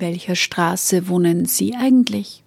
[0.00, 2.44] Welcher Straße wohnen Sie eigentlich?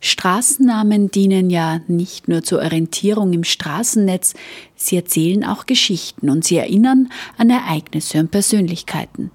[0.00, 4.34] Straßennamen dienen ja nicht nur zur Orientierung im Straßennetz,
[4.74, 9.30] sie erzählen auch Geschichten und sie erinnern an Ereignisse und Persönlichkeiten.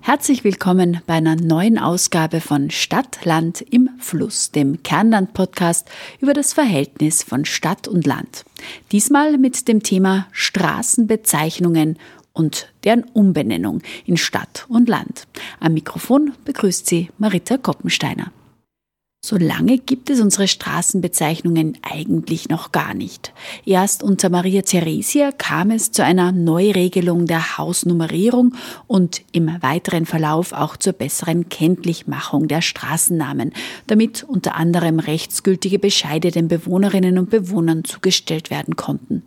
[0.00, 5.88] Herzlich willkommen bei einer neuen Ausgabe von Stadt, Land im Fluss, dem Kernland-Podcast
[6.20, 8.44] über das Verhältnis von Stadt und Land.
[8.92, 11.98] Diesmal mit dem Thema Straßenbezeichnungen
[12.34, 15.26] und deren Umbenennung in Stadt und Land.
[15.60, 18.30] Am Mikrofon begrüßt sie Marita Koppensteiner.
[19.26, 23.32] So lange gibt es unsere Straßenbezeichnungen eigentlich noch gar nicht.
[23.64, 28.54] Erst unter Maria Theresia kam es zu einer Neuregelung der Hausnummerierung
[28.86, 33.54] und im weiteren Verlauf auch zur besseren Kenntlichmachung der Straßennamen,
[33.86, 39.22] damit unter anderem rechtsgültige Bescheide den Bewohnerinnen und Bewohnern zugestellt werden konnten.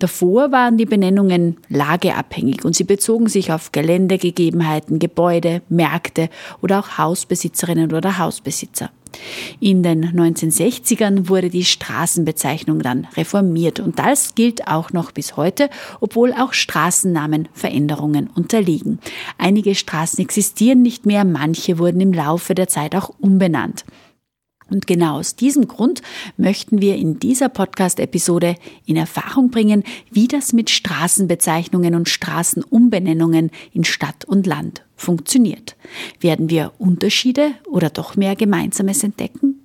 [0.00, 6.30] Davor waren die Benennungen lageabhängig und sie bezogen sich auf Geländegegebenheiten, Gebäude, Märkte
[6.62, 8.90] oder auch Hausbesitzerinnen oder Hausbesitzer.
[9.60, 15.70] In den 1960ern wurde die Straßenbezeichnung dann reformiert und das gilt auch noch bis heute,
[16.00, 18.98] obwohl auch Straßennamen Veränderungen unterliegen.
[19.38, 23.84] Einige Straßen existieren nicht mehr, manche wurden im Laufe der Zeit auch umbenannt.
[24.68, 26.02] Und genau aus diesem Grund
[26.36, 33.84] möchten wir in dieser Podcast-Episode in Erfahrung bringen, wie das mit Straßenbezeichnungen und Straßenumbenennungen in
[33.84, 35.76] Stadt und Land funktioniert.
[36.20, 39.60] Werden wir Unterschiede oder doch mehr Gemeinsames entdecken?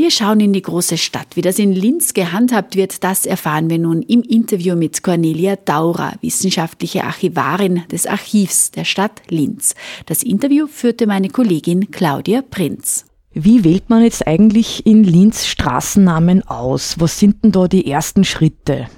[0.00, 1.36] Wir schauen in die große Stadt.
[1.36, 6.14] Wie das in Linz gehandhabt wird, das erfahren wir nun im Interview mit Cornelia Daurer,
[6.22, 9.74] wissenschaftliche Archivarin des Archivs der Stadt Linz.
[10.06, 13.09] Das Interview führte meine Kollegin Claudia Prinz.
[13.32, 16.96] Wie wählt man jetzt eigentlich in Linz Straßennamen aus?
[16.98, 18.88] Was sind denn da die ersten Schritte?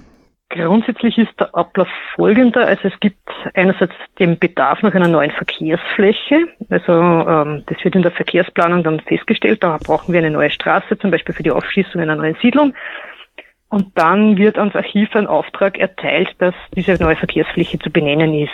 [0.48, 2.66] Grundsätzlich ist der Ablauf folgender.
[2.66, 6.48] Also es gibt einerseits den Bedarf nach einer neuen Verkehrsfläche.
[6.70, 9.62] Also ähm, das wird in der Verkehrsplanung dann festgestellt.
[9.62, 12.72] Da brauchen wir eine neue Straße, zum Beispiel für die Aufschließung einer neuen Siedlung.
[13.68, 18.50] Und dann wird ans Archiv ein Auftrag erteilt, dass diese neue Verkehrsfläche zu benennen ist.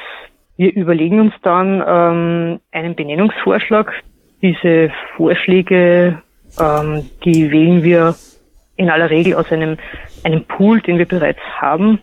[0.56, 3.92] Wir überlegen uns dann ähm, einen Benennungsvorschlag,
[4.42, 6.22] diese Vorschläge,
[6.58, 8.14] ähm, die wählen wir
[8.76, 9.76] in aller Regel aus einem,
[10.24, 12.00] einem Pool, den wir bereits haben.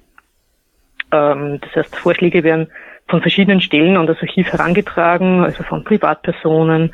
[1.12, 2.68] Ähm, das heißt, Vorschläge werden
[3.08, 6.92] von verschiedenen Stellen an das Archiv herangetragen, also von Privatpersonen,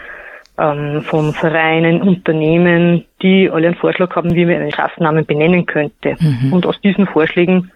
[0.57, 6.15] ähm, von Vereinen, Unternehmen, die alle einen Vorschlag haben, wie man einen Straßennamen benennen könnte.
[6.19, 6.53] Mhm.
[6.53, 7.71] Und aus diesen Vorschlägen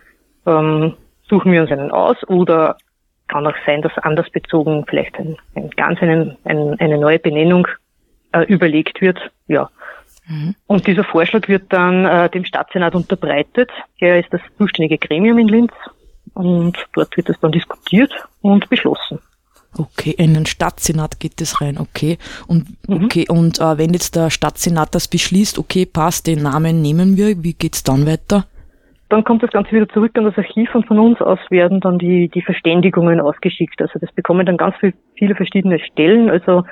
[0.45, 0.93] ähm,
[1.27, 2.77] suchen wir uns einen aus oder
[3.27, 7.67] kann auch sein, dass anders bezogen vielleicht ein, ein ganz einen, ein, eine neue Benennung
[8.31, 9.19] äh, überlegt wird.
[9.47, 9.69] Ja.
[10.27, 10.55] Mhm.
[10.67, 13.69] Und dieser Vorschlag wird dann äh, dem Stadtsenat unterbreitet.
[13.99, 15.71] Er ist das zuständige Gremium in Linz
[16.33, 19.19] und dort wird es dann diskutiert und beschlossen.
[19.77, 22.17] Okay, in den Stadtsenat geht es rein, okay.
[22.47, 23.05] Und mhm.
[23.05, 27.43] okay, und äh, wenn jetzt der Stadtsenat das beschließt, okay, passt, den Namen nehmen wir,
[27.43, 28.45] wie geht's dann weiter?
[29.09, 31.99] Dann kommt das Ganze wieder zurück an das Archiv und von uns aus werden dann
[31.99, 33.81] die, die Verständigungen ausgeschickt.
[33.81, 36.63] Also das bekommen dann ganz viel, viele verschiedene Stellen, also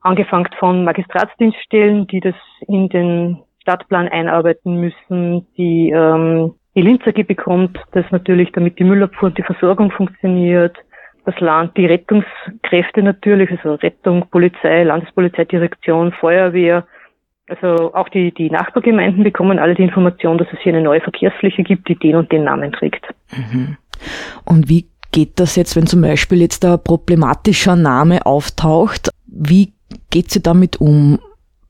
[0.00, 2.36] angefangen von Magistratsdienststellen, die das
[2.68, 8.84] in den Stadtplan einarbeiten müssen, die ähm, die Linz AG bekommt das natürlich, damit die
[8.84, 10.76] Müllabfuhr und die Versorgung funktioniert,
[11.24, 16.86] das Land, die Rettungskräfte natürlich, also Rettung, Polizei, Landespolizeidirektion, Feuerwehr,
[17.48, 21.62] also auch die, die Nachbargemeinden bekommen alle die Information, dass es hier eine neue Verkehrsfläche
[21.62, 23.06] gibt, die den und den Namen trägt.
[23.36, 23.76] Mhm.
[24.44, 29.10] Und wie geht das jetzt, wenn zum Beispiel jetzt ein problematischer Name auftaucht?
[29.26, 29.72] Wie
[30.10, 31.18] geht sie damit um?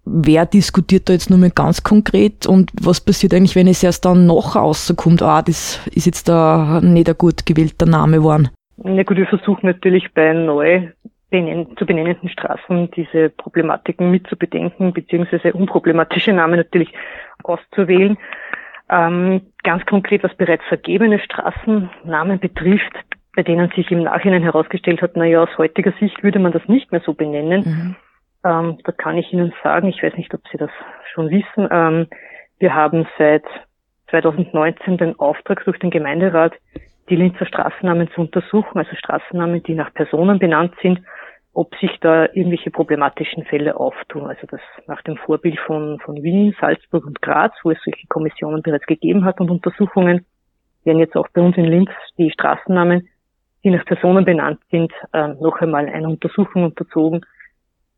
[0.04, 4.04] Wer diskutiert da jetzt nur mal ganz konkret und was passiert eigentlich, wenn es erst
[4.04, 8.50] dann noch rauskommt, ah, das ist jetzt da nicht ein gut gewählter Name geworden?
[8.76, 10.88] Na gut, wir versuchen natürlich bei neu
[11.30, 16.92] zu benennenden Straßen diese Problematiken mitzubedenken, beziehungsweise unproblematische Namen natürlich
[17.42, 18.16] auszuwählen.
[18.88, 22.94] Ähm, ganz konkret, was bereits vergebene Straßennamen betrifft,
[23.34, 26.92] bei denen sich im Nachhinein herausgestellt hat, naja, aus heutiger Sicht würde man das nicht
[26.92, 27.62] mehr so benennen.
[27.64, 27.96] Mhm.
[28.44, 30.70] Ähm, da kann ich Ihnen sagen, ich weiß nicht, ob Sie das
[31.12, 32.06] schon wissen, ähm,
[32.58, 33.44] wir haben seit
[34.10, 36.54] 2019 den Auftrag durch den Gemeinderat,
[37.08, 41.00] die Linzer Straßennamen zu untersuchen, also Straßennamen, die nach Personen benannt sind,
[41.52, 44.26] ob sich da irgendwelche problematischen Fälle auftun.
[44.26, 48.62] Also das nach dem Vorbild von, von Wien, Salzburg und Graz, wo es solche Kommissionen
[48.62, 50.26] bereits gegeben hat und Untersuchungen,
[50.84, 53.08] werden jetzt auch bei uns in Linz die Straßennamen,
[53.64, 57.24] die nach Personen benannt sind, äh, noch einmal einer Untersuchung unterzogen,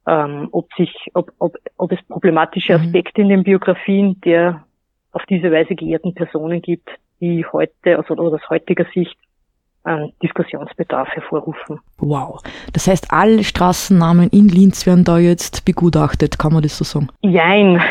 [0.07, 2.85] ähm, ob sich, ob, ob, ob es problematische mhm.
[2.85, 4.65] Aspekte in den Biografien der
[5.13, 6.89] auf diese Weise geehrten Personen gibt,
[7.21, 9.17] die heute, also aus heutiger Sicht
[9.87, 11.81] ähm, Diskussionsbedarf hervorrufen.
[11.99, 12.43] Wow.
[12.73, 17.09] Das heißt, alle Straßennamen in Linz werden da jetzt begutachtet, kann man das so sagen?
[17.23, 17.81] Jein.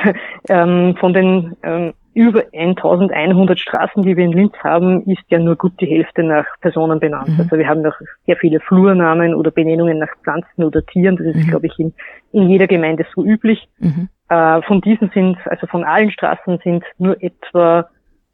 [0.49, 5.57] Ähm, von den ähm, über 1100 Straßen, die wir in Linz haben, ist ja nur
[5.57, 7.29] gut die Hälfte nach Personen benannt.
[7.29, 7.41] Mhm.
[7.41, 7.95] Also wir haben noch
[8.25, 11.17] sehr viele Flurnamen oder Benennungen nach Pflanzen oder Tieren.
[11.17, 11.49] Das ist, mhm.
[11.49, 11.93] glaube ich, in,
[12.31, 13.67] in jeder Gemeinde so üblich.
[13.79, 14.07] Mhm.
[14.29, 17.89] Äh, von diesen sind, also von allen Straßen sind nur etwa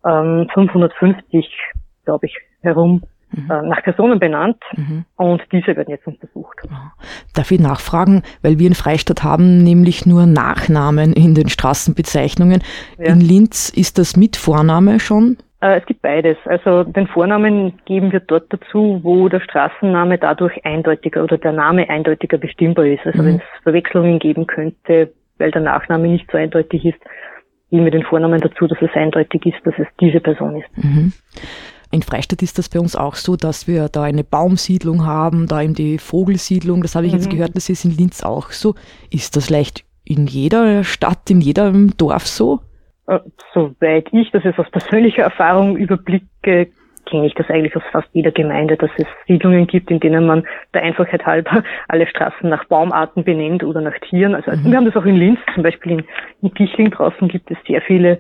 [0.06, 1.50] ähm, 550,
[2.06, 3.52] glaube ich, herum mhm.
[3.52, 5.06] äh, nach Personen benannt mhm.
[5.16, 6.58] und diese werden jetzt untersucht.
[7.34, 12.62] Darf ich nachfragen, weil wir in Freistadt haben nämlich nur Nachnamen in den Straßenbezeichnungen.
[12.98, 13.14] Ja.
[13.14, 15.38] In Linz ist das mit Vorname schon?
[15.64, 16.38] Äh, es gibt beides.
[16.46, 21.90] Also den Vornamen geben wir dort dazu, wo der Straßenname dadurch eindeutiger oder der Name
[21.90, 23.06] eindeutiger bestimmbar ist.
[23.06, 23.28] Also mhm.
[23.28, 27.00] wenn es Verwechslungen geben könnte, weil der Nachname nicht so eindeutig ist,
[27.74, 30.78] geben wir den Vornamen dazu, dass es eindeutig ist, dass es diese Person ist.
[30.78, 31.12] Mhm.
[31.92, 35.60] In Freistadt ist das bei uns auch so, dass wir da eine Baumsiedlung haben, da
[35.60, 36.84] eben die Vogelsiedlung.
[36.84, 37.18] Das habe ich mhm.
[37.18, 38.76] jetzt gehört, das ist in Linz auch so.
[39.10, 42.60] Ist das vielleicht in jeder Stadt, in jedem Dorf so?
[43.08, 43.20] Äh,
[43.56, 46.70] soweit ich das jetzt aus persönlicher Erfahrung überblicke,
[47.14, 50.48] kenne ich das eigentlich aus fast jeder Gemeinde, dass es Siedlungen gibt, in denen man
[50.74, 54.34] der Einfachheit halber alle Straßen nach Baumarten benennt oder nach Tieren.
[54.34, 54.72] Also mhm.
[54.72, 56.04] wir haben das auch in Linz, zum Beispiel in,
[56.42, 58.20] in Pichling draußen gibt es sehr viele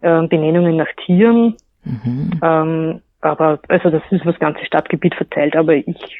[0.00, 1.54] äh, Benennungen nach Tieren.
[1.84, 2.30] Mhm.
[2.42, 5.54] Ähm, aber also das ist das ganze Stadtgebiet verteilt.
[5.54, 6.18] Aber ich,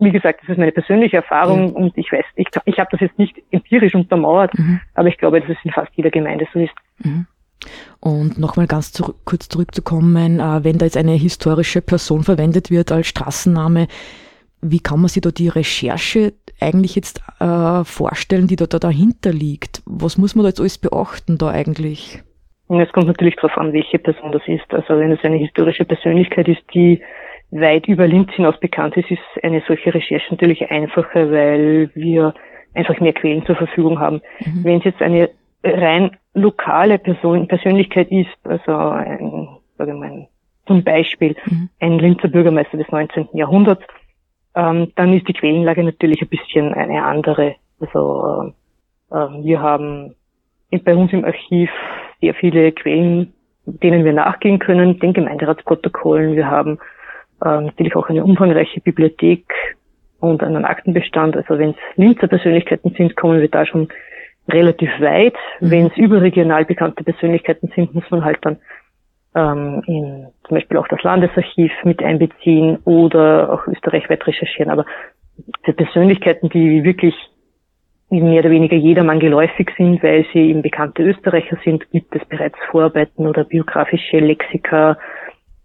[0.00, 1.76] wie gesagt, das ist meine persönliche Erfahrung mhm.
[1.76, 4.82] und ich weiß, ich, ich habe das jetzt nicht empirisch untermauert, mhm.
[4.92, 6.74] aber ich glaube, dass es in fast jeder Gemeinde so ist.
[6.98, 7.26] Mhm.
[8.00, 12.92] Und nochmal ganz zurück, kurz zurückzukommen, äh, wenn da jetzt eine historische Person verwendet wird
[12.92, 13.88] als Straßenname,
[14.60, 19.32] wie kann man sich da die Recherche eigentlich jetzt äh, vorstellen, die da, da dahinter
[19.32, 19.82] liegt?
[19.86, 22.22] Was muss man da jetzt alles beachten da eigentlich?
[22.68, 24.72] Es kommt natürlich darauf an, welche Person das ist.
[24.74, 27.00] Also wenn es eine historische Persönlichkeit ist, die
[27.50, 32.34] weit über Linz hinaus bekannt ist, ist eine solche Recherche natürlich einfacher, weil wir
[32.74, 34.20] einfach mehr Quellen zur Verfügung haben.
[34.40, 34.64] Mhm.
[34.64, 35.30] Wenn es jetzt eine
[35.64, 40.28] rein lokale Person, Persönlichkeit ist, also ein, sagen wir mal,
[40.66, 41.68] zum Beispiel mhm.
[41.80, 43.28] ein Linzer Bürgermeister des 19.
[43.32, 43.82] Jahrhunderts,
[44.54, 47.56] ähm, dann ist die Quellenlage natürlich ein bisschen eine andere.
[47.80, 48.52] Also
[49.10, 50.14] äh, wir haben
[50.84, 51.70] bei uns im Archiv
[52.20, 53.32] sehr viele Quellen,
[53.64, 56.36] denen wir nachgehen können, den Gemeinderatsprotokollen.
[56.36, 56.78] Wir haben
[57.44, 59.46] äh, natürlich auch eine umfangreiche Bibliothek
[60.20, 61.36] und einen Aktenbestand.
[61.36, 63.88] Also wenn es Linzer Persönlichkeiten sind, kommen wir da schon
[64.48, 65.36] relativ weit.
[65.60, 65.70] Mhm.
[65.70, 68.58] Wenn es überregional bekannte Persönlichkeiten sind, muss man halt dann
[69.34, 74.70] ähm, in zum Beispiel auch das Landesarchiv mit einbeziehen oder auch österreichweit recherchieren.
[74.70, 74.86] Aber
[75.64, 77.14] für Persönlichkeiten, die wirklich
[78.10, 82.56] mehr oder weniger jedermann geläufig sind, weil sie eben bekannte Österreicher sind, gibt es bereits
[82.70, 84.96] Vorarbeiten oder biografische Lexika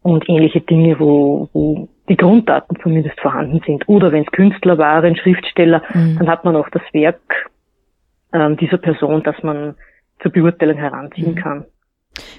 [0.01, 3.87] und ähnliche Dinge, wo, wo die Grunddaten zumindest vorhanden sind.
[3.87, 6.17] Oder wenn es Künstler waren, Schriftsteller, mhm.
[6.19, 7.49] dann hat man auch das Werk
[8.33, 9.75] ähm, dieser Person, das man
[10.21, 11.39] zur Beurteilung heranziehen mhm.
[11.39, 11.65] kann.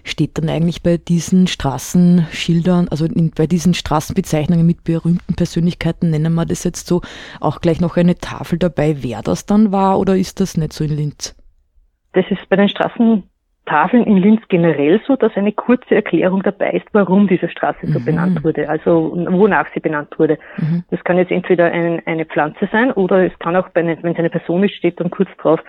[0.04, 6.34] Steht dann eigentlich bei diesen Straßenschildern, also in, bei diesen Straßenbezeichnungen mit berühmten Persönlichkeiten, nennen
[6.34, 7.00] wir das jetzt so,
[7.40, 10.84] auch gleich noch eine Tafel dabei, wer das dann war oder ist das nicht so
[10.84, 11.34] in Linz?
[12.12, 12.68] Das ist bei den
[13.64, 17.98] Straßentafeln in Linz generell so, dass eine kurze Erklärung dabei ist, warum diese Straße so
[17.98, 18.04] mhm.
[18.04, 20.38] benannt wurde, also wonach sie benannt wurde.
[20.58, 20.84] Mhm.
[20.90, 24.18] Das kann jetzt entweder ein, eine Pflanze sein oder es kann auch, bei wenn es
[24.18, 25.60] eine Person ist, steht dann kurz drauf,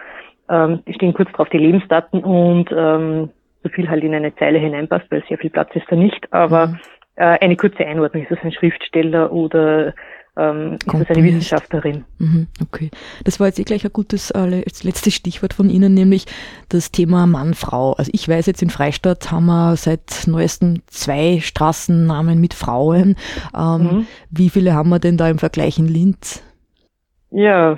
[0.49, 3.29] ähm, stehen kurz drauf die Lebensdaten und ähm,
[3.63, 6.67] so viel halt in eine Zeile hineinpasst, weil sehr viel Platz ist da nicht, aber
[6.67, 6.79] mhm.
[7.15, 9.93] äh, eine kurze Einordnung, ist das ein Schriftsteller oder
[10.37, 12.03] ähm, ist das eine Wissenschaftlerin?
[12.19, 12.91] Mhm, okay.
[13.23, 16.25] Das war jetzt eh gleich ein gutes äh, letztes Stichwort von Ihnen, nämlich
[16.69, 17.93] das Thema Mann-Frau.
[17.93, 23.15] Also ich weiß jetzt in Freistadt haben wir seit neuestem zwei Straßennamen mit Frauen.
[23.57, 24.07] Ähm, mhm.
[24.29, 26.43] Wie viele haben wir denn da im Vergleich in Linz?
[27.31, 27.77] Ja,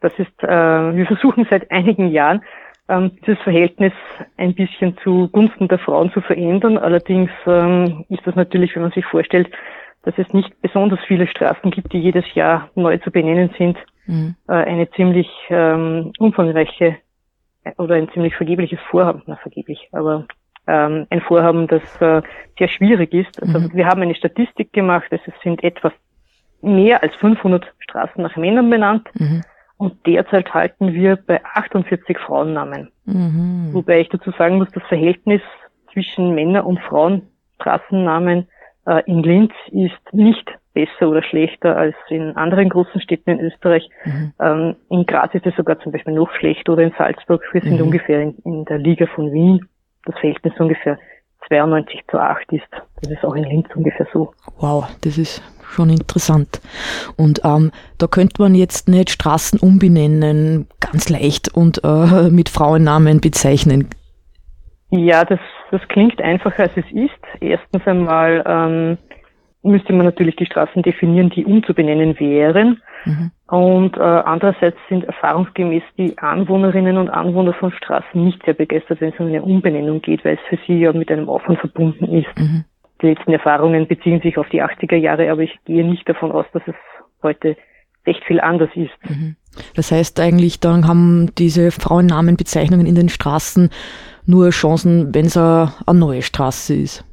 [0.00, 2.42] das ist, äh, wir versuchen seit einigen Jahren
[2.88, 3.92] ähm, dieses Verhältnis
[4.36, 6.78] ein bisschen zugunsten der Frauen zu verändern.
[6.78, 9.48] Allerdings ähm, ist das natürlich, wenn man sich vorstellt,
[10.02, 14.34] dass es nicht besonders viele Straßen gibt, die jedes Jahr neu zu benennen sind, mhm.
[14.48, 16.96] äh, eine ziemlich ähm, umfangreiche
[17.64, 20.26] äh, oder ein ziemlich vergebliches Vorhaben, na vergeblich, aber
[20.66, 22.22] ähm, ein Vorhaben, das äh,
[22.58, 23.40] sehr schwierig ist.
[23.42, 23.70] Also mhm.
[23.74, 25.92] wir haben eine Statistik gemacht, es sind etwas
[26.60, 29.08] mehr als 500 Straßen nach Männern benannt.
[29.14, 29.42] Mhm.
[29.76, 32.92] Und derzeit halten wir bei 48 Frauennamen.
[33.04, 33.70] Mhm.
[33.72, 35.42] Wobei ich dazu sagen muss, das Verhältnis
[35.92, 38.46] zwischen Männer- und Frauenstraßennamen
[39.06, 43.88] in Linz ist nicht besser oder schlechter als in anderen großen Städten in Österreich.
[44.04, 44.32] Mhm.
[44.40, 47.42] Ähm, in Graz ist es sogar zum Beispiel noch schlechter oder in Salzburg.
[47.52, 47.86] Wir sind mhm.
[47.86, 49.66] ungefähr in, in, der Liga von Wien.
[50.04, 50.98] Das Verhältnis ungefähr
[51.48, 52.66] 92 zu 8 ist.
[53.00, 54.32] Das ist auch in Linz ungefähr so.
[54.58, 56.60] Wow, das ist schon interessant.
[57.16, 63.20] Und ähm, da könnte man jetzt nicht Straßen umbenennen, ganz leicht und äh, mit Frauennamen
[63.20, 63.88] bezeichnen.
[64.92, 67.40] Ja, das, das klingt einfacher als es ist.
[67.40, 68.98] Erstens einmal ähm,
[69.62, 72.82] müsste man natürlich die Straßen definieren, die umzubenennen wären.
[73.06, 73.30] Mhm.
[73.46, 79.14] Und äh, andererseits sind erfahrungsgemäß die Anwohnerinnen und Anwohner von Straßen nicht sehr begeistert, wenn
[79.14, 82.38] es um eine Umbenennung geht, weil es für sie ja mit einem Aufwand verbunden ist.
[82.38, 82.64] Mhm.
[83.00, 86.44] Die letzten Erfahrungen beziehen sich auf die 80er Jahre, aber ich gehe nicht davon aus,
[86.52, 86.74] dass es
[87.22, 87.56] heute
[88.06, 88.92] recht viel anders ist.
[89.08, 89.36] Mhm.
[89.74, 93.70] Das heißt eigentlich, dann haben diese Frauennamenbezeichnungen in den Straßen
[94.26, 97.04] nur Chancen, wenn es eine, eine neue Straße ist.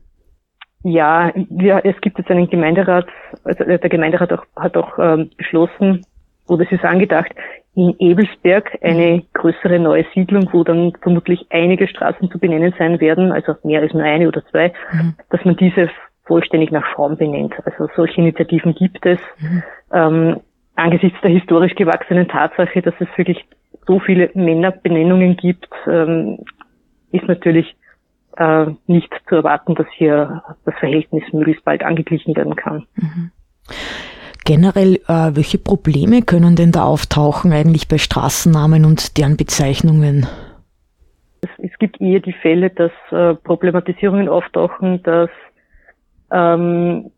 [0.83, 3.07] Ja, ja, es gibt jetzt einen Gemeinderat,
[3.43, 6.05] also der Gemeinderat auch, hat auch ähm, beschlossen,
[6.47, 7.31] oder es ist angedacht,
[7.75, 13.31] in Ebelsberg eine größere neue Siedlung, wo dann vermutlich einige Straßen zu benennen sein werden,
[13.31, 15.15] also mehr als nur eine oder zwei, mhm.
[15.29, 15.89] dass man diese
[16.25, 17.55] vollständig nach Frauen benennt.
[17.65, 19.19] Also solche Initiativen gibt es.
[19.39, 19.63] Mhm.
[19.91, 20.39] Ähm,
[20.75, 23.45] angesichts der historisch gewachsenen Tatsache, dass es wirklich
[23.85, 26.39] so viele Männerbenennungen gibt, ähm,
[27.11, 27.75] ist natürlich
[28.37, 32.85] äh, nicht zu erwarten, dass hier das Verhältnis möglichst bald angeglichen werden kann.
[32.95, 33.31] Mhm.
[34.45, 40.25] Generell, äh, welche Probleme können denn da auftauchen eigentlich bei Straßennamen und deren Bezeichnungen?
[41.41, 45.29] Es, es gibt eher die Fälle, dass äh, Problematisierungen auftauchen, dass
[46.31, 47.11] ähm,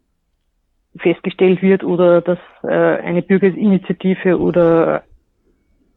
[0.98, 5.04] festgestellt wird oder dass äh, eine Bürgerinitiative oder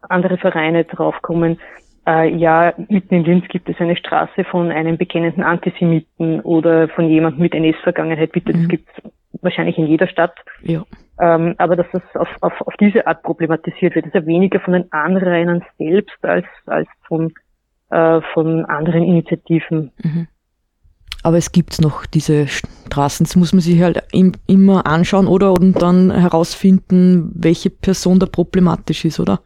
[0.03, 1.59] andere Vereine draufkommen,
[2.07, 7.09] äh, ja, mitten in Linz gibt es eine Straße von einem bekennenden Antisemiten oder von
[7.09, 8.33] jemandem mit NS-Vergangenheit.
[8.33, 8.61] Bitte, mhm.
[8.61, 10.35] das gibt es wahrscheinlich in jeder Stadt.
[10.63, 10.85] Ja.
[11.21, 14.75] Ähm, aber dass das auf, auf, auf diese Art problematisiert wird, ist ja weniger von
[14.75, 17.33] den Anrainern selbst als, als von,
[17.91, 19.93] äh, von anderen Initiativen.
[20.03, 20.29] Mhm.
[21.23, 23.25] Aber es gibt noch diese Straßen.
[23.25, 28.27] Das muss man sich halt im, immer anschauen oder und dann herausfinden, welche Person da
[28.27, 29.41] problematisch ist, oder?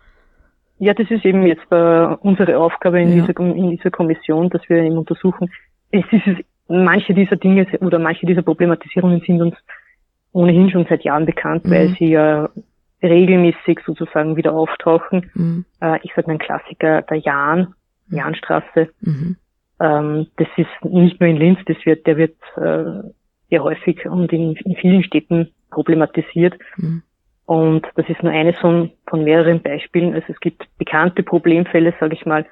[0.79, 3.27] Ja, das ist eben jetzt äh, unsere Aufgabe in, ja.
[3.27, 5.51] dieser, in dieser Kommission, dass wir eben untersuchen.
[5.91, 9.57] Es ist, manche dieser Dinge oder manche dieser Problematisierungen sind uns
[10.33, 11.71] ohnehin schon seit Jahren bekannt, mhm.
[11.71, 12.49] weil sie ja
[13.03, 15.31] regelmäßig sozusagen wieder auftauchen.
[15.35, 15.65] Mhm.
[15.81, 17.75] Äh, ich sage mal ein Klassiker, der Jahn,
[18.09, 18.17] mhm.
[18.17, 18.89] Jahnstraße.
[19.01, 19.37] Mhm.
[19.81, 23.09] Ähm, das ist nicht nur in Linz, das wird, der wird äh,
[23.51, 26.59] sehr häufig und in, in vielen Städten problematisiert.
[26.77, 27.03] Mhm.
[27.49, 30.13] Und das ist nur eines von, von mehreren Beispielen.
[30.13, 32.45] Also es gibt bekannte Problemfälle, sage ich mal,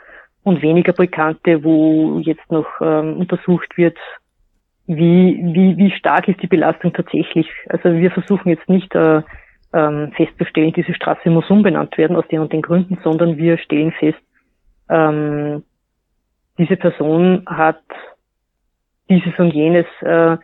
[0.43, 3.99] und weniger bekannte, wo jetzt noch ähm, untersucht wird,
[4.87, 7.47] wie, wie, wie stark ist die Belastung tatsächlich.
[7.69, 9.21] Also wir versuchen jetzt nicht äh,
[9.75, 13.93] ähm, festzustellen, diese Straße muss umbenannt werden aus den und den Gründen, sondern wir stellen
[13.93, 14.23] fest,
[14.89, 15.63] ähm,
[16.57, 17.83] diese Person hat
[19.11, 20.39] dieses und jenes äh,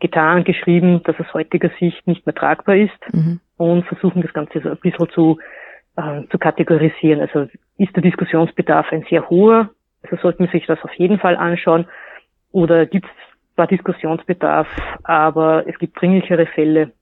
[0.00, 3.14] getan, geschrieben, dass aus heutiger Sicht nicht mehr tragbar ist.
[3.14, 5.38] Mhm und versuchen das Ganze so ein bisschen zu,
[5.96, 7.20] äh, zu kategorisieren.
[7.20, 9.70] Also ist der Diskussionsbedarf ein sehr hoher,
[10.02, 11.86] also sollte man sich das auf jeden Fall anschauen,
[12.52, 14.68] oder gibt es zwar Diskussionsbedarf,
[15.02, 16.92] aber es gibt dringlichere Fälle.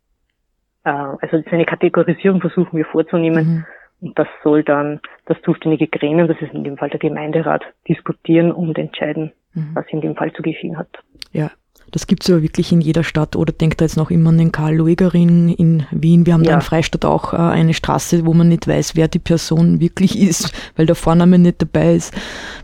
[0.85, 3.47] Äh, also eine Kategorisierung versuchen wir vorzunehmen.
[3.47, 3.65] Mhm.
[4.03, 8.51] Und das soll dann das zuständige Gremium, das ist in dem Fall der Gemeinderat, diskutieren
[8.51, 9.71] und entscheiden, mhm.
[9.75, 10.89] was in dem Fall zu geschehen hat.
[11.31, 11.51] Ja,
[11.93, 13.37] das gibt's ja wirklich in jeder Stadt.
[13.37, 16.27] Oder denkt da jetzt noch immer an den Karl Luegerin in Wien.
[16.27, 16.53] Wir haben ja.
[16.53, 20.19] da in Freistadt auch äh, eine Straße, wo man nicht weiß, wer die Person wirklich
[20.19, 22.15] ist, weil der Vorname nicht dabei ist.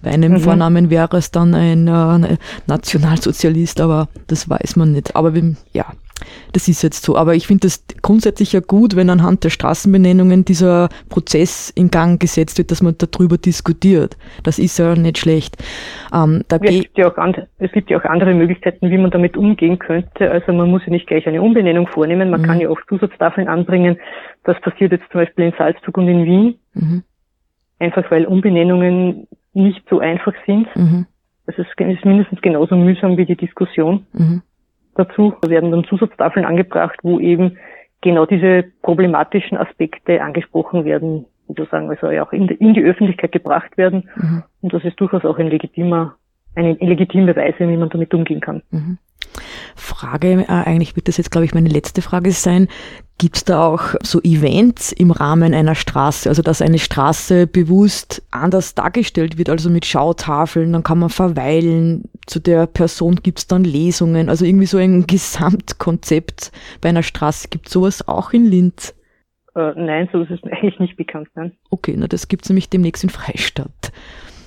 [0.02, 0.40] Bei einem mhm.
[0.40, 5.14] Vornamen wäre es dann ein äh, Nationalsozialist, aber das weiß man nicht.
[5.14, 5.86] Aber wir, ja,
[6.52, 7.16] das ist jetzt so.
[7.16, 12.20] Aber ich finde das grundsätzlich ja gut, wenn anhand der Straßenbenennungen dieser Prozess in Gang
[12.20, 14.16] gesetzt wird, dass man darüber diskutiert.
[14.42, 15.56] Das ist ja nicht schlecht.
[16.12, 19.10] Ähm, da es, gibt ja auch andere, es gibt ja auch andere Möglichkeiten, wie man
[19.10, 20.30] damit umgehen könnte.
[20.30, 22.30] Also man muss ja nicht gleich eine Umbenennung vornehmen.
[22.30, 22.46] Man mhm.
[22.46, 23.98] kann ja auch Zusatztafeln anbringen.
[24.44, 26.58] Das passiert jetzt zum Beispiel in Salzburg und in Wien.
[26.74, 27.02] Mhm.
[27.78, 30.66] Einfach weil Umbenennungen nicht so einfach sind.
[30.74, 31.06] Mhm.
[31.46, 34.06] Das ist, ist mindestens genauso mühsam wie die Diskussion.
[34.12, 34.42] Mhm
[34.98, 37.56] dazu werden dann Zusatztafeln angebracht, wo eben
[38.00, 43.32] genau diese problematischen Aspekte angesprochen werden, sozusagen, also ja auch in die, in die Öffentlichkeit
[43.32, 44.08] gebracht werden.
[44.16, 44.42] Mhm.
[44.60, 46.16] Und das ist durchaus auch ein legitimer,
[46.54, 48.62] eine illegitime Weise, wie man damit umgehen kann.
[48.70, 48.98] Mhm.
[49.74, 52.68] Frage, äh, eigentlich wird das jetzt, glaube ich, meine letzte Frage sein.
[53.18, 58.22] Gibt es da auch so Events im Rahmen einer Straße, also dass eine Straße bewusst
[58.30, 63.46] anders dargestellt wird, also mit Schautafeln, dann kann man verweilen, zu der Person gibt es
[63.48, 67.48] dann Lesungen, also irgendwie so ein Gesamtkonzept bei einer Straße.
[67.48, 68.94] Gibt sowas auch in Linz?
[69.56, 71.28] Äh, nein, so ist es eigentlich nicht bekannt.
[71.34, 71.52] Nein.
[71.70, 73.92] Okay, na das gibt es nämlich demnächst in Freistadt.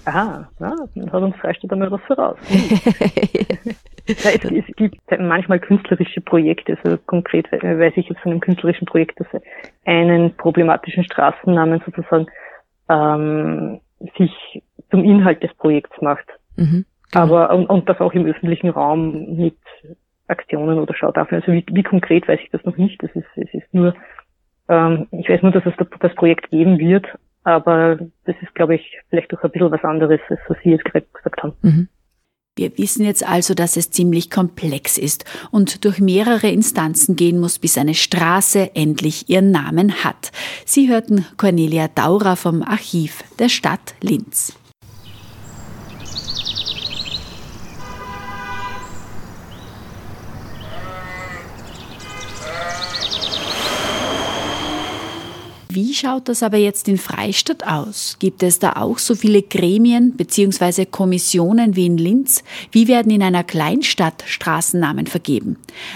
[0.06, 2.38] Aha, ja, dann hat uns Freistadt einmal was voraus.
[4.08, 8.86] Ja, es, es, gibt manchmal künstlerische Projekte, also konkret weiß ich jetzt von einem künstlerischen
[8.86, 9.28] Projekt, dass
[9.86, 12.28] einen problematischen Straßennamen sozusagen
[12.90, 13.80] ähm,
[14.18, 16.26] sich zum Inhalt des Projekts macht.
[16.56, 17.24] Mhm, genau.
[17.24, 19.58] Aber und, und das auch im öffentlichen Raum mit
[20.28, 21.42] Aktionen oder Schautafeln.
[21.42, 23.02] Also wie, wie konkret weiß ich das noch nicht.
[23.04, 23.94] Das ist, es ist nur,
[24.68, 27.06] ähm, ich weiß nur, dass es das Projekt geben wird,
[27.44, 30.86] aber das ist, glaube ich, vielleicht auch ein bisschen was anderes, als was Sie jetzt
[30.86, 31.54] gerade gesagt haben.
[31.62, 31.88] Mhm.
[32.58, 37.60] Wir wissen jetzt also, dass es ziemlich komplex ist und durch mehrere Instanzen gehen muss,
[37.60, 40.32] bis eine Straße endlich ihren Namen hat.
[40.66, 44.54] Sie hörten Cornelia Daurer vom Archiv der Stadt Linz.
[55.74, 58.18] Wie schaut das aber jetzt in Freistadt aus?
[58.20, 60.86] Gibt es da auch so viele Gremien bzw.
[60.86, 62.44] Kommissionen wie in Linz?
[62.74, 65.56] Wie werden in einer Kleinstadt Straßennamen vergeben?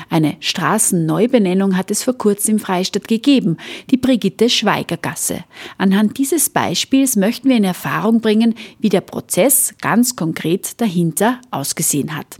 [0.10, 3.58] Eine Straßenneubenennung hat es vor kurzem in Freistadt gegeben,
[3.92, 5.44] die Brigitte Schweiger Gasse.
[5.78, 12.16] Anhand dieses Beispiels möchten wir in Erfahrung bringen, wie der Prozess ganz konkret dahinter ausgesehen
[12.16, 12.38] hat.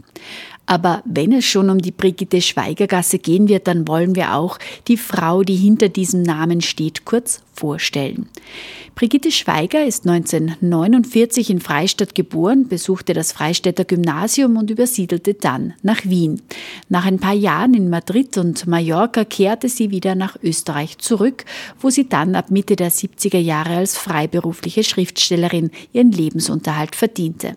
[0.66, 4.58] Aber wenn es schon um die Brigitte Schweigergasse gehen wird, dann wollen wir auch
[4.88, 8.28] die Frau, die hinter diesem Namen steht, kurz vorstellen.
[8.94, 16.04] Brigitte Schweiger ist 1949 in Freistadt geboren, besuchte das Freistädter Gymnasium und übersiedelte dann nach
[16.04, 16.40] Wien.
[16.88, 21.44] Nach ein paar Jahren in Madrid und Mallorca kehrte sie wieder nach Österreich zurück,
[21.78, 27.56] wo sie dann ab Mitte der 70er Jahre als freiberufliche Schriftstellerin ihren Lebensunterhalt verdiente.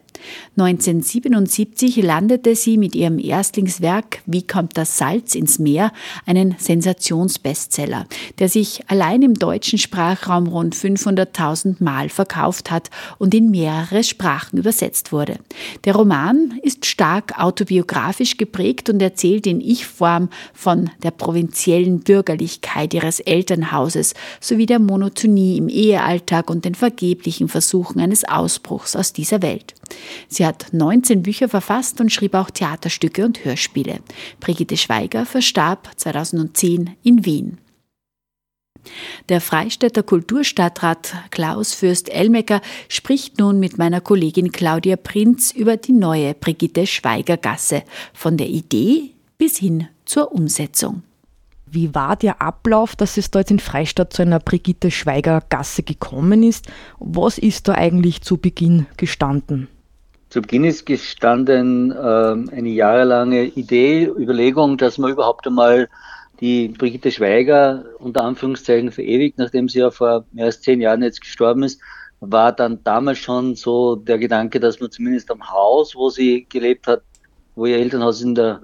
[0.58, 5.92] 1977 landete sie mit ihrem Erstlingswerk Wie kommt das Salz ins Meer,
[6.26, 8.06] einen Sensationsbestseller,
[8.38, 14.60] der sich allein im deutschen Sprachraum rund 500.000 Mal verkauft hat und in mehrere Sprachen
[14.60, 15.40] übersetzt wurde.
[15.86, 23.20] Der Roman ist stark autobiografisch geprägt und erzählt in Ich-Form von der provinziellen Bürgerlichkeit ihres
[23.20, 29.76] Elternhauses sowie der Monotonie im Ehealltag und den vergeblichen Versuchen eines Ausbruchs aus dieser Welt.
[30.28, 34.00] Sie hat 19 Bücher verfasst und schrieb auch Theaterstücke und Hörspiele.
[34.40, 37.58] Brigitte Schweiger verstarb 2010 in Wien.
[39.28, 45.92] Der Freistädter Kulturstadtrat Klaus Fürst Elmecker spricht nun mit meiner Kollegin Claudia Prinz über die
[45.92, 51.04] neue Brigitte Schweiger Gasse, von der Idee bis hin zur Umsetzung.
[51.72, 56.42] Wie war der Ablauf, dass es jetzt in Freistadt zu einer Brigitte Schweiger Gasse gekommen
[56.42, 56.68] ist?
[56.98, 59.68] Was ist da eigentlich zu Beginn gestanden?
[60.30, 65.90] Zu Beginn ist gestanden äh, eine jahrelange Idee, Überlegung, dass man überhaupt einmal
[66.40, 71.22] die Brigitte Schweiger unter Anführungszeichen verewigt, nachdem sie ja vor mehr als zehn Jahren jetzt
[71.22, 71.82] gestorben ist,
[72.20, 76.86] war dann damals schon so der Gedanke, dass man zumindest am Haus, wo sie gelebt
[76.88, 77.02] hat,
[77.56, 78.62] wo ihr Elternhaus in der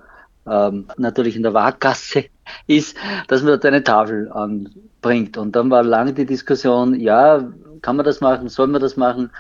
[0.48, 2.26] ähm, natürlich in der Waaggasse
[2.68, 2.96] ist,
[3.28, 5.38] dass man dort eine Tafel anbringt.
[5.38, 7.52] Und dann war lange die Diskussion, ja,
[7.82, 9.32] kann man das machen, soll man das machen?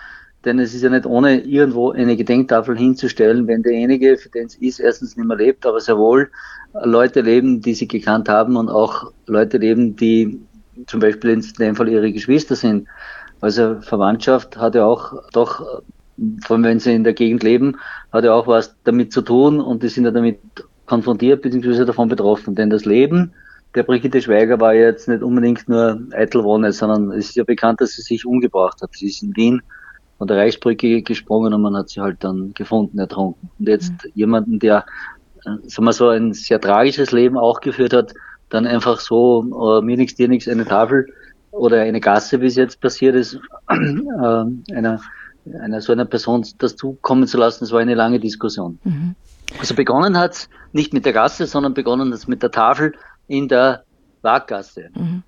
[0.45, 4.55] Denn es ist ja nicht ohne irgendwo eine Gedenktafel hinzustellen, wenn derjenige, für den es
[4.55, 6.29] ist, erstens nicht mehr lebt, aber sehr wohl
[6.84, 10.39] Leute leben, die sie gekannt haben und auch Leute leben, die
[10.88, 12.88] zum Beispiel in dem Fall ihre Geschwister sind.
[13.41, 15.81] Also Verwandtschaft hat ja auch doch,
[16.45, 17.77] vor allem wenn sie in der Gegend leben,
[18.12, 20.39] hat ja auch was damit zu tun und die sind ja damit
[20.86, 21.86] konfrontiert bzw.
[21.86, 22.55] davon betroffen.
[22.55, 23.34] Denn das Leben
[23.73, 27.91] der Brigitte Schweiger war jetzt nicht unbedingt nur Eitelwohne, sondern es ist ja bekannt, dass
[27.91, 28.91] sie sich umgebracht hat.
[28.93, 29.62] Sie ist in Wien
[30.17, 33.49] von der Reichsbrücke gesprungen und man hat sie halt dann gefunden, ertrunken.
[33.60, 34.12] Und jetzt mhm.
[34.13, 34.86] jemanden, der,
[35.45, 38.13] äh, sagen wir so, ein sehr tragisches Leben auch geführt hat,
[38.49, 41.08] dann einfach so, äh, mir nichts, dir nichts, eine Tafel
[41.51, 43.73] oder eine Gasse, wie es jetzt passiert ist, äh,
[44.73, 45.01] einer,
[45.62, 48.80] einer so einer Person dazu kommen zu lassen, das war eine lange Diskussion.
[48.84, 49.15] Mhm.
[49.60, 52.93] Also begonnen hat nicht mit der Gasse, sondern begonnen hat mit der Tafel
[53.28, 53.84] in der
[54.21, 54.89] Waaggasse.
[54.93, 55.23] Mhm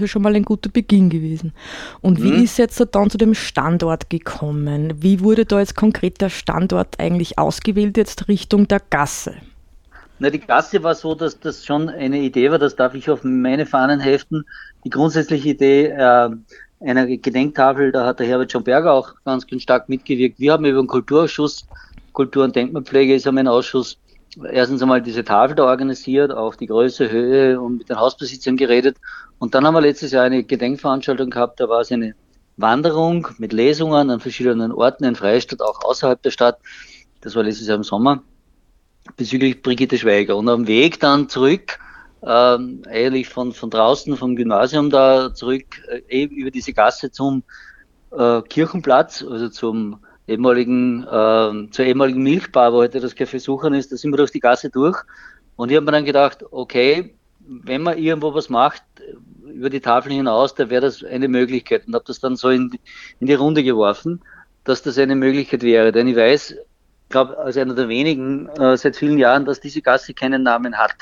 [0.00, 1.52] ja schon mal ein guter Beginn gewesen.
[2.00, 2.44] Und wie mhm.
[2.44, 4.94] ist jetzt dann zu dem Standort gekommen?
[4.96, 9.34] Wie wurde da jetzt konkret der Standort eigentlich ausgewählt, jetzt Richtung der Gasse?
[10.18, 13.24] Na, die Gasse war so, dass das schon eine Idee war, das darf ich auf
[13.24, 14.44] meine Fahnen heften.
[14.84, 16.30] Die grundsätzliche Idee äh,
[16.80, 20.38] einer Gedenktafel, da hat der Herbert Schomberger auch ganz, ganz stark mitgewirkt.
[20.38, 21.66] Wir haben über den Kulturausschuss
[22.12, 23.98] Kultur- und Denkmalpflege ist ja mein Ausschuss
[24.50, 28.96] erstens einmal diese Tafel da organisiert, auch die Größe, Höhe und mit den Hausbesitzern geredet.
[29.38, 32.14] Und dann haben wir letztes Jahr eine Gedenkveranstaltung gehabt, da war es eine
[32.56, 36.58] Wanderung mit Lesungen an verschiedenen Orten in Freistadt, auch außerhalb der Stadt.
[37.20, 38.22] Das war letztes Jahr im Sommer,
[39.16, 40.36] bezüglich Brigitte Schweiger.
[40.36, 41.78] Und am Weg dann zurück,
[42.22, 47.42] ähm, eigentlich von, von draußen vom Gymnasium da zurück, äh, eben über diese Gasse zum
[48.10, 53.92] äh, Kirchenplatz, also zum ehemaligen, äh, zur ehemaligen Milchbar, wo heute das Café Suchern ist,
[53.92, 54.98] da sind wir durch die Gasse durch.
[55.56, 58.82] Und ich habe mir dann gedacht, okay, wenn man irgendwo was macht,
[59.44, 61.86] über die Tafel hinaus, da wäre das eine Möglichkeit.
[61.86, 62.70] Und habe das dann so in,
[63.18, 64.22] in die Runde geworfen,
[64.64, 65.92] dass das eine Möglichkeit wäre.
[65.92, 69.82] Denn ich weiß, ich glaube, als einer der wenigen äh, seit vielen Jahren, dass diese
[69.82, 70.94] Gasse keinen Namen hat.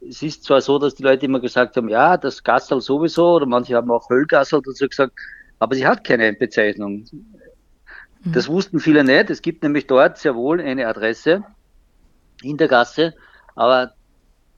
[0.00, 3.46] Es ist zwar so, dass die Leute immer gesagt haben, ja, das Gassel sowieso, oder
[3.46, 5.12] manche haben auch Höllgassel dazu gesagt,
[5.58, 7.04] aber sie hat keine Bezeichnung.
[8.28, 8.32] Mhm.
[8.32, 9.30] Das wussten viele nicht.
[9.30, 11.44] Es gibt nämlich dort sehr wohl eine Adresse
[12.42, 13.14] in der Gasse,
[13.54, 13.92] aber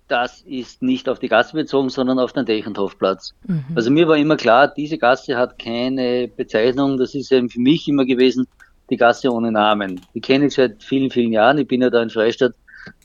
[0.08, 3.34] das ist nicht auf die Gasse bezogen, sondern auf den Dächenhofplatz.
[3.46, 3.64] Mhm.
[3.74, 6.98] Also mir war immer klar, diese Gasse hat keine Bezeichnung.
[6.98, 8.46] Das ist eben für mich immer gewesen,
[8.90, 10.00] die Gasse ohne Namen.
[10.14, 11.58] Die kenne ich seit vielen, vielen Jahren.
[11.58, 12.54] Ich bin ja da in Freistadt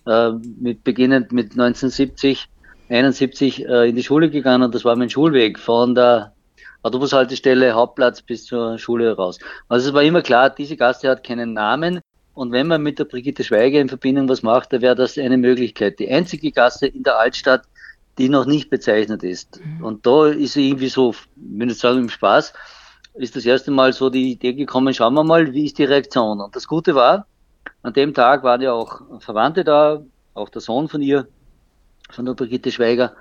[0.07, 2.47] äh, mit beginnend mit 1970,
[2.89, 6.34] 71 äh, in die Schule gegangen und das war mein Schulweg von der
[6.85, 9.39] Autobushaltestelle, Hauptplatz bis zur Schule raus.
[9.69, 11.99] Also es war immer klar, diese Gasse hat keinen Namen.
[12.35, 15.37] Und wenn man mit der Brigitte Schweiger in Verbindung was macht, dann wäre das eine
[15.37, 15.97] Möglichkeit.
[15.97, 17.63] Die einzige Gasse in der Altstadt,
[18.19, 19.59] die noch nicht bezeichnet ist.
[19.65, 19.83] Mhm.
[19.83, 22.53] Und da ist irgendwie so, wenn ich sagen im Spaß,
[23.15, 26.39] ist das erste Mal so die Idee gekommen, schauen wir mal, wie ist die Reaktion.
[26.39, 27.25] Und das Gute war,
[27.81, 30.03] an dem Tag waren ja auch Verwandte da,
[30.35, 31.27] auch der Sohn von ihr,
[32.11, 33.15] von der Brigitte Schweiger.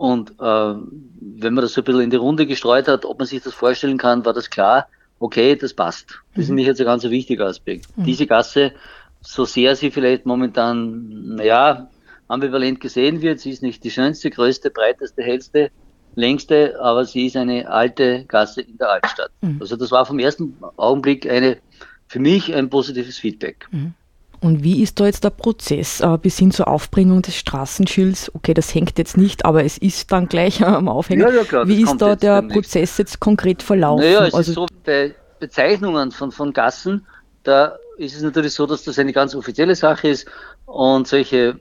[0.00, 3.26] Und äh, wenn man das so ein bisschen in die Runde gestreut hat, ob man
[3.28, 6.08] sich das vorstellen kann, war das klar, okay, das passt.
[6.08, 6.42] Das mhm.
[6.42, 7.86] ist nämlich jetzt ein ganz wichtiger Aspekt.
[7.98, 8.04] Mhm.
[8.04, 8.72] Diese Gasse,
[9.20, 11.90] so sehr sie vielleicht momentan, naja,
[12.28, 15.70] ambivalent gesehen wird, sie ist nicht die schönste, größte, breiteste, hellste,
[16.14, 19.32] längste, aber sie ist eine alte Gasse in der Altstadt.
[19.42, 19.58] Mhm.
[19.60, 21.58] Also das war vom ersten Augenblick eine,
[22.06, 23.68] für mich ein positives Feedback.
[23.70, 23.92] Mhm.
[24.40, 28.34] Und wie ist da jetzt der Prozess äh, bis hin zur Aufbringung des Straßenschilds?
[28.34, 31.22] Okay, das hängt jetzt nicht, aber es ist dann gleich am Aufhängen.
[31.22, 34.04] Ja, ja, klar, wie ist da der Prozess jetzt konkret verlaufen?
[34.04, 37.06] Naja, es also, ist so, bei Bezeichnungen von, von Gassen,
[37.42, 40.26] da ist es natürlich so, dass das eine ganz offizielle Sache ist
[40.64, 41.60] und solche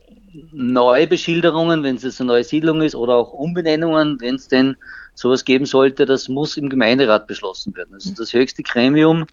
[0.52, 4.78] Neubeschilderungen, wenn es jetzt eine neue Siedlung ist oder auch Umbenennungen, wenn es denn
[5.16, 7.94] sowas geben sollte, das muss im Gemeinderat beschlossen werden.
[7.94, 9.26] Also das höchste Gremium,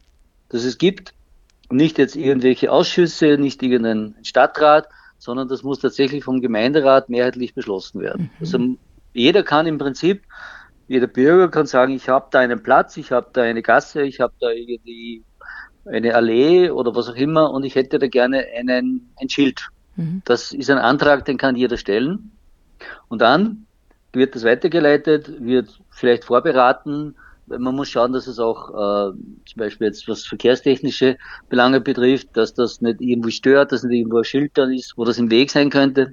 [0.48, 1.12] das es gibt,
[1.70, 8.00] nicht jetzt irgendwelche Ausschüsse, nicht irgendein Stadtrat, sondern das muss tatsächlich vom Gemeinderat mehrheitlich beschlossen
[8.00, 8.30] werden.
[8.34, 8.40] Mhm.
[8.40, 8.76] Also
[9.12, 10.22] jeder kann im Prinzip,
[10.88, 14.20] jeder Bürger kann sagen, ich habe da einen Platz, ich habe da eine Gasse, ich
[14.20, 15.24] habe da irgendwie
[15.84, 19.66] eine Allee oder was auch immer und ich hätte da gerne einen, ein Schild.
[19.96, 20.22] Mhm.
[20.24, 22.32] Das ist ein Antrag, den kann jeder stellen.
[23.08, 23.66] Und dann
[24.12, 29.12] wird das weitergeleitet, wird vielleicht vorberaten, man muss schauen, dass es auch äh,
[29.46, 31.16] zum Beispiel jetzt was verkehrstechnische
[31.48, 35.04] Belange betrifft, dass das nicht irgendwo stört, dass nicht irgendwo ein Schild da ist, wo
[35.04, 36.12] das im Weg sein könnte.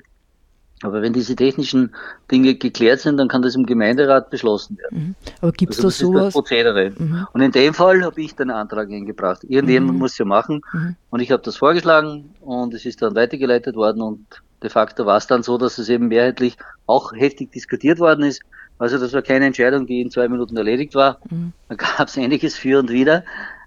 [0.83, 1.95] Aber wenn diese technischen
[2.29, 5.07] Dinge geklärt sind, dann kann das im Gemeinderat beschlossen werden.
[5.07, 5.15] Mhm.
[5.41, 6.23] Aber gibt es also da sowas?
[6.25, 6.91] Das Prozedere.
[6.97, 7.27] Mhm.
[7.31, 9.43] Und in dem Fall habe ich dann einen Antrag eingebracht.
[9.45, 9.99] Irgendjemand mhm.
[9.99, 10.61] muss ja machen.
[10.73, 10.95] Mhm.
[11.09, 14.25] Und ich habe das vorgeschlagen und es ist dann weitergeleitet worden und
[14.63, 18.41] de facto war es dann so, dass es eben mehrheitlich auch heftig diskutiert worden ist.
[18.79, 21.19] Also das war keine Entscheidung, die in zwei Minuten erledigt war.
[21.29, 21.53] Mhm.
[21.69, 23.23] Da gab es einiges für und wieder.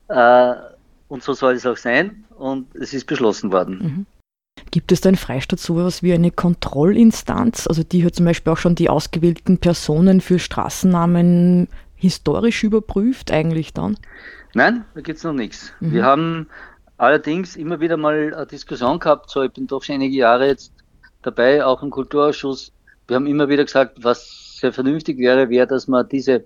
[0.09, 0.55] Äh,
[1.09, 2.25] und so soll es auch sein.
[2.37, 3.79] Und es ist beschlossen worden.
[3.79, 4.07] Mhm.
[4.71, 8.59] Gibt es da in Freistadt sowas wie eine Kontrollinstanz, also die hat zum Beispiel auch
[8.59, 13.99] schon die ausgewählten Personen für Straßennamen historisch überprüft eigentlich dann?
[14.55, 15.73] Nein, da gibt es noch nichts.
[15.81, 15.93] Mhm.
[15.93, 16.47] Wir haben
[16.97, 20.73] allerdings immer wieder mal eine Diskussion gehabt, so ich bin doch schon einige Jahre jetzt
[21.27, 22.73] dabei, auch im Kulturausschuss.
[23.09, 26.45] Wir haben immer wieder gesagt, was sehr vernünftig wäre, wäre, dass man diese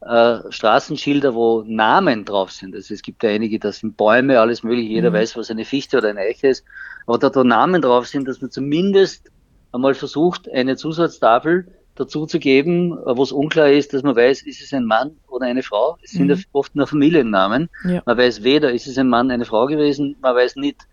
[0.00, 4.62] äh, Straßenschilder, wo Namen drauf sind, also es gibt ja einige, das sind Bäume, alles
[4.62, 5.14] mögliche, jeder mhm.
[5.14, 6.64] weiß, was eine Fichte oder eine Eiche ist,
[7.06, 9.30] aber da, da Namen drauf sind, dass man zumindest
[9.72, 14.62] einmal versucht, eine Zusatztafel dazu zu geben, wo es unklar ist, dass man weiß, ist
[14.62, 15.98] es ein Mann oder eine Frau.
[16.00, 16.44] Es sind mhm.
[16.52, 17.68] oft nur Familiennamen.
[17.84, 18.02] Ja.
[18.06, 20.86] Man weiß weder, ist es ein Mann, eine Frau gewesen, man weiß nicht,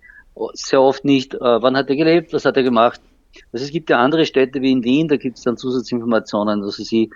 [0.54, 3.02] sehr oft nicht, äh, wann hat er gelebt, was hat er gemacht,
[3.52, 6.84] also es gibt ja andere Städte wie in Wien, da gibt es dann Zusatzinformationen, also
[6.84, 7.10] sie,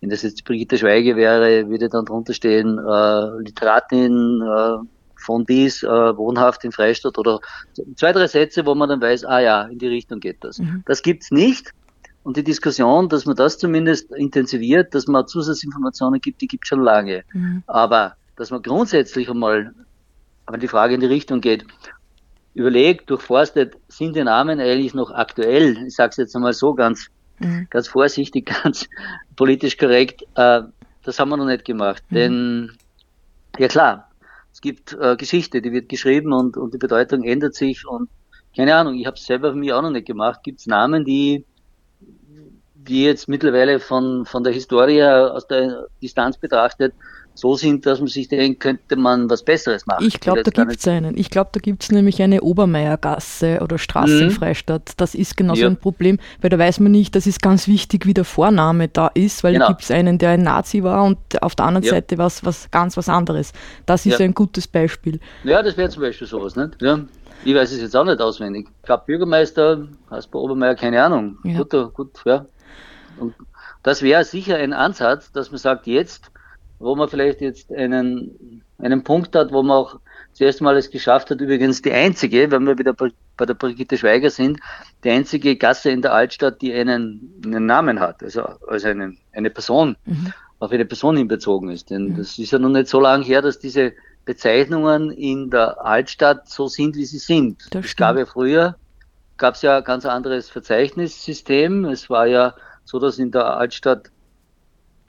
[0.00, 4.86] wenn das jetzt Brigitte Schweige wäre, würde dann drunter stehen, äh, Literatin äh,
[5.16, 7.40] von dies, äh, wohnhaft in Freistadt oder
[7.96, 10.58] zwei, drei Sätze, wo man dann weiß, ah ja, in die Richtung geht das.
[10.58, 10.82] Mhm.
[10.86, 11.72] Das gibt's nicht.
[12.22, 16.82] Und die Diskussion, dass man das zumindest intensiviert, dass man Zusatzinformationen gibt, die gibt schon
[16.82, 17.22] lange.
[17.32, 17.62] Mhm.
[17.66, 19.72] Aber dass man grundsätzlich einmal,
[20.48, 21.64] wenn die Frage in die Richtung geht,
[22.56, 25.76] überlegt, durchforstet, sind die Namen eigentlich noch aktuell?
[25.86, 27.66] Ich sage es jetzt einmal so ganz, mhm.
[27.68, 28.88] ganz vorsichtig, ganz
[29.36, 30.22] politisch korrekt.
[30.34, 30.62] Äh,
[31.04, 32.02] das haben wir noch nicht gemacht.
[32.08, 32.14] Mhm.
[32.14, 32.72] Denn,
[33.58, 34.10] ja klar,
[34.52, 38.08] es gibt äh, Geschichte, die wird geschrieben und, und die Bedeutung ändert sich und
[38.56, 40.42] keine Ahnung, ich habe es selber für mich auch noch nicht gemacht.
[40.42, 41.44] Gibt es Namen, die,
[42.74, 46.94] die jetzt mittlerweile von, von der Historie aus der Distanz betrachtet
[47.38, 50.06] so sind, dass man sich denkt, könnte man was Besseres machen.
[50.06, 51.16] Ich glaube, da gibt es einen.
[51.16, 54.22] Ich glaube, da gibt es nämlich eine Obermeiergasse oder Straße mhm.
[54.22, 54.92] in Freistadt.
[54.96, 55.68] Das ist genauso ja.
[55.68, 59.08] ein Problem, weil da weiß man nicht, das ist ganz wichtig, wie der Vorname da
[59.08, 59.66] ist, weil genau.
[59.66, 61.90] da gibt es einen, der ein Nazi war und auf der anderen ja.
[61.92, 63.52] Seite was, was ganz was anderes.
[63.84, 64.24] Das ist ja.
[64.24, 65.20] ein gutes Beispiel.
[65.44, 66.80] Ja, das wäre zum Beispiel sowas, nicht?
[66.80, 67.00] Ja.
[67.44, 68.68] Ich weiß es jetzt auch nicht auswendig.
[68.80, 71.38] Ich glaube, Bürgermeister, bei Obermeier, keine Ahnung.
[71.44, 71.62] Ja.
[71.62, 72.46] Gut, gut, ja.
[73.18, 73.34] Und
[73.82, 76.30] das wäre sicher ein Ansatz, dass man sagt, jetzt
[76.78, 79.98] wo man vielleicht jetzt einen, einen Punkt hat, wo man auch
[80.32, 83.96] das erste Mal es geschafft hat, übrigens die einzige, wenn wir wieder bei der Brigitte
[83.96, 84.60] Schweiger sind,
[85.02, 89.50] die einzige Gasse in der Altstadt, die einen, einen Namen hat, also, also eine, eine
[89.50, 90.32] Person, mhm.
[90.58, 91.90] auf eine Person hinbezogen ist.
[91.90, 92.16] Denn mhm.
[92.18, 93.94] das ist ja noch nicht so lange her, dass diese
[94.26, 97.62] Bezeichnungen in der Altstadt so sind, wie sie sind.
[97.74, 98.76] Es gab ja früher,
[99.38, 101.86] gab es ja ein ganz anderes Verzeichnissystem.
[101.86, 104.10] Es war ja so, dass in der Altstadt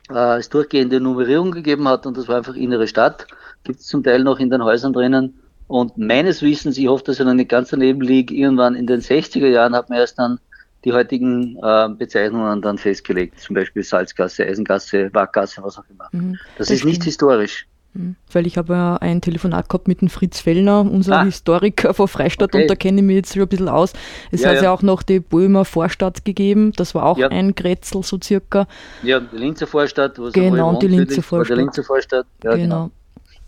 [0.09, 3.27] äh, es durchgehende Nummerierung gegeben hat und das war einfach innere Stadt.
[3.63, 5.39] Gibt es zum Teil noch in den Häusern drinnen.
[5.67, 9.01] Und meines Wissens, ich hoffe, dass ich noch nicht ganz daneben liege, irgendwann in den
[9.01, 10.39] 60er Jahren hat man erst dann
[10.85, 16.07] die heutigen äh, Bezeichnungen dann festgelegt, zum Beispiel Salzgasse, Eisengasse, Wackgasse, was auch immer.
[16.13, 17.67] Mhm, das, das, ist nicht historisch.
[17.97, 18.15] Mhm.
[18.31, 21.23] Weil ich habe ja ein Telefonat gehabt mit dem Fritz Fellner, unser ah.
[21.23, 22.63] Historiker von Freistadt, okay.
[22.63, 23.93] und da kenne ich mich jetzt schon ein bisschen aus.
[24.31, 24.63] Es ja, hat ja.
[24.63, 27.27] ja auch noch die Böhmer Vorstadt gegeben, das war auch ja.
[27.29, 28.67] ein Grätzl so circa.
[29.03, 30.19] Ja, die Linzer Vorstadt.
[30.33, 31.57] Genau, und die Linzer Vorstadt.
[31.57, 32.27] Linzer Vorstadt.
[32.39, 32.55] Genau.
[32.55, 32.91] genau.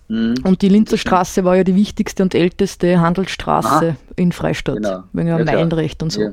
[0.10, 0.36] Mhm.
[0.43, 3.95] Und die Linzer Straße war ja die wichtigste und älteste Handelsstraße Aha.
[4.15, 5.04] in Freistadt, genau.
[5.13, 6.22] wegen ja, Mainrecht und so.
[6.22, 6.32] Ja.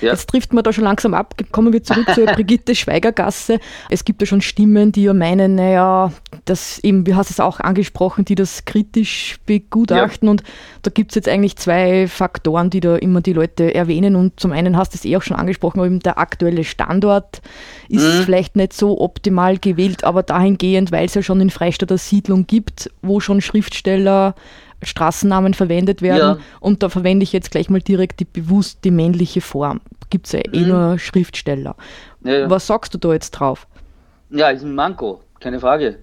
[0.00, 0.10] Ja.
[0.10, 1.34] Jetzt trifft man da schon langsam ab.
[1.50, 3.60] Kommen wir zurück zur Brigitte Schweigergasse.
[3.90, 6.12] Es gibt ja schon Stimmen, die ja meinen, naja,
[6.44, 10.28] das eben, wie hast es auch angesprochen, die das kritisch begutachten.
[10.28, 10.42] Und
[10.82, 14.16] da gibt es jetzt eigentlich zwei Faktoren, die da immer die Leute erwähnen.
[14.16, 17.40] Und zum einen hast du es eh auch schon angesprochen, aber eben der aktuelle Standort
[17.88, 18.22] ist mhm.
[18.24, 22.46] vielleicht nicht so optimal gewählt, aber dahingehend, weil es ja schon in Freistadt eine Siedlung
[22.46, 24.34] gibt, wo schon Schriftsteller
[24.82, 26.38] Straßennamen verwendet werden.
[26.38, 26.44] Ja.
[26.60, 29.80] Und da verwende ich jetzt gleich mal direkt die bewusst die männliche Form.
[30.10, 30.68] Gibt es ja eh mhm.
[30.68, 31.76] nur Schriftsteller.
[32.24, 32.50] Ja, ja.
[32.50, 33.66] Was sagst du da jetzt drauf?
[34.30, 35.98] Ja, ist ein Manko, keine Frage.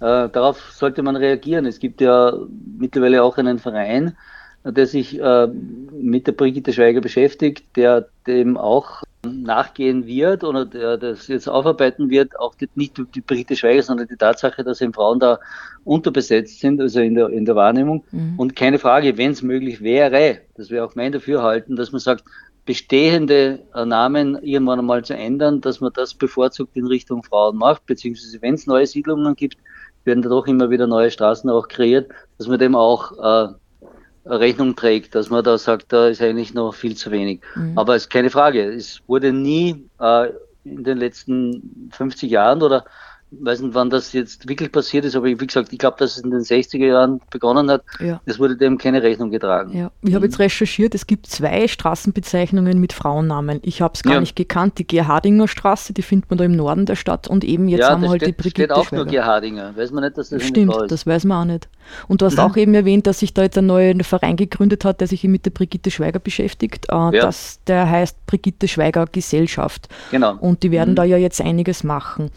[0.00, 1.66] Äh, darauf sollte man reagieren.
[1.66, 2.32] Es gibt ja
[2.78, 4.16] mittlerweile auch einen Verein,
[4.64, 5.48] der sich äh,
[5.92, 12.08] mit der Brigitte Schweiger beschäftigt, der dem auch nachgehen wird oder der das jetzt aufarbeiten
[12.08, 15.38] wird, auch die, nicht die Brigitte Schweiger, sondern die Tatsache, dass eben Frauen da
[15.84, 18.04] unterbesetzt sind, also in der, in der Wahrnehmung.
[18.10, 18.34] Mhm.
[18.38, 22.24] Und keine Frage, wenn es möglich wäre, das wäre auch mein Dafürhalten, dass man sagt,
[22.64, 27.86] bestehende äh, Namen irgendwann einmal zu ändern, dass man das bevorzugt in Richtung Frauen macht,
[27.86, 29.56] beziehungsweise wenn es neue Siedlungen gibt,
[30.04, 33.12] werden da doch immer wieder neue Straßen auch kreiert, dass man dem auch
[33.50, 33.52] äh,
[34.24, 37.40] Rechnung trägt, dass man da sagt, da ist eigentlich noch viel zu wenig.
[37.54, 37.78] Mhm.
[37.78, 40.28] Aber es ist keine Frage, es wurde nie äh,
[40.64, 42.84] in den letzten 50 Jahren oder
[43.30, 46.24] weiß nicht, wann das jetzt wirklich passiert ist, aber wie gesagt, ich glaube, dass es
[46.24, 47.82] in den 60er Jahren begonnen hat.
[48.00, 48.20] Ja.
[48.26, 49.76] Es wurde dem keine Rechnung getragen.
[49.76, 49.90] Ja.
[50.02, 50.44] Ich habe jetzt mhm.
[50.44, 53.60] recherchiert, es gibt zwei Straßenbezeichnungen mit Frauennamen.
[53.62, 54.20] Ich habe es gar ja.
[54.20, 54.78] nicht gekannt.
[54.78, 57.90] Die Gerhardinger Straße, die findet man da im Norden der Stadt und eben jetzt ja,
[57.90, 59.04] haben wir halt steht, die Brigitte steht auch Schweiger.
[59.04, 59.76] nur Gerhardinger.
[59.76, 60.90] Weiß man nicht, dass das Stimmt, ist.
[60.90, 61.68] das weiß man auch nicht.
[62.08, 62.40] Und du hast mhm.
[62.40, 65.44] auch eben erwähnt, dass sich da jetzt ein neuer Verein gegründet hat, der sich mit
[65.44, 66.86] der Brigitte Schweiger beschäftigt.
[66.88, 67.10] Äh, ja.
[67.10, 69.88] das, der heißt Brigitte Schweiger Gesellschaft.
[70.10, 70.36] Genau.
[70.36, 70.96] Und die werden mhm.
[70.96, 72.30] da ja jetzt einiges machen.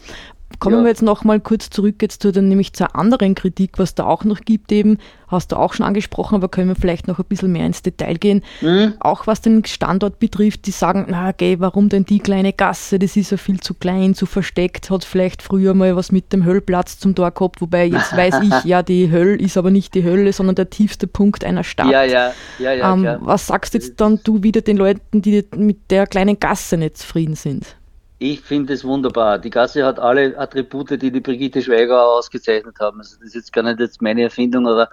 [0.58, 0.82] Kommen ja.
[0.82, 4.04] wir jetzt noch mal kurz zurück jetzt zu dann nämlich zur anderen Kritik, was da
[4.04, 7.24] auch noch gibt eben, hast du auch schon angesprochen, aber können wir vielleicht noch ein
[7.26, 8.42] bisschen mehr ins Detail gehen.
[8.60, 8.94] Mhm.
[9.00, 13.16] Auch was den Standort betrifft, die sagen, na okay, warum denn die kleine Gasse, das
[13.16, 16.98] ist ja viel zu klein, zu versteckt, hat vielleicht früher mal was mit dem Höllplatz
[16.98, 20.32] zum Tor gehabt, wobei jetzt weiß ich, ja, die Höll ist aber nicht die Hölle,
[20.32, 21.90] sondern der tiefste Punkt einer Stadt.
[21.90, 22.92] Ja, ja, ja, ja.
[22.92, 26.98] Ähm, was sagst jetzt dann du wieder den Leuten, die mit der kleinen Gasse nicht
[26.98, 27.76] zufrieden sind?
[28.18, 29.38] Ich finde es wunderbar.
[29.38, 32.98] Die Gasse hat alle Attribute, die die Brigitte Schweiger ausgezeichnet haben.
[32.98, 34.88] Also das ist jetzt gar nicht jetzt meine Erfindung, aber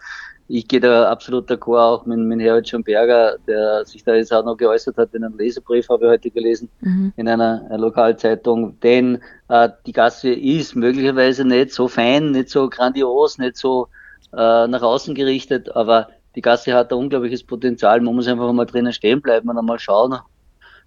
[0.47, 4.43] ich gehe da absolut d'accord auch mit, mit Herbert Schomberger, der sich da jetzt auch
[4.43, 7.13] noch geäußert hat in einem Leserbrief, habe ich heute gelesen, mhm.
[7.15, 8.79] in einer, einer Lokalzeitung.
[8.81, 13.87] Denn äh, die Gasse ist möglicherweise nicht so fein, nicht so grandios, nicht so
[14.33, 18.01] äh, nach außen gerichtet, aber die Gasse hat ein unglaubliches Potenzial.
[18.01, 20.17] Man muss einfach mal drinnen stehen bleiben und einmal schauen,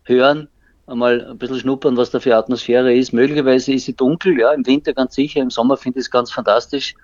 [0.04, 0.48] hören
[0.86, 3.12] einmal ein bisschen schnuppern, was da für Atmosphäre ist.
[3.12, 6.30] Möglicherweise ist sie dunkel, ja, im Winter ganz sicher, im Sommer finde ich es ganz
[6.30, 6.94] fantastisch.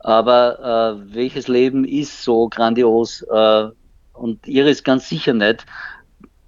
[0.00, 3.68] Aber äh, welches Leben ist so grandios äh,
[4.12, 5.64] und Iris ganz sicher nicht.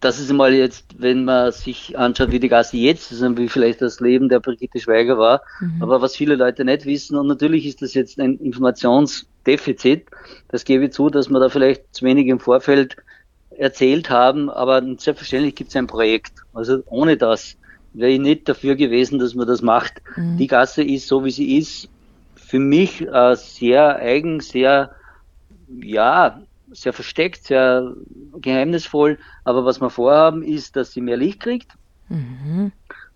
[0.00, 3.48] Das ist mal jetzt, wenn man sich anschaut, wie die Gasse jetzt ist und wie
[3.48, 5.82] vielleicht das Leben der Brigitte Schweiger war, mhm.
[5.82, 10.06] aber was viele Leute nicht wissen und natürlich ist das jetzt ein Informationsdefizit,
[10.50, 12.96] das gebe ich zu, dass man da vielleicht zu wenig im Vorfeld
[13.58, 16.32] erzählt haben, aber selbstverständlich gibt es ein Projekt.
[16.54, 17.56] Also ohne das
[17.92, 20.00] wäre ich nicht dafür gewesen, dass man das macht.
[20.16, 20.36] Mhm.
[20.36, 21.88] Die Gasse ist so, wie sie ist,
[22.36, 24.92] für mich äh, sehr eigen, sehr,
[25.68, 26.40] ja,
[26.70, 27.94] sehr versteckt, sehr
[28.40, 29.18] geheimnisvoll.
[29.44, 31.72] Aber was wir vorhaben, ist, dass sie mehr Licht kriegt.
[32.08, 32.72] Mhm.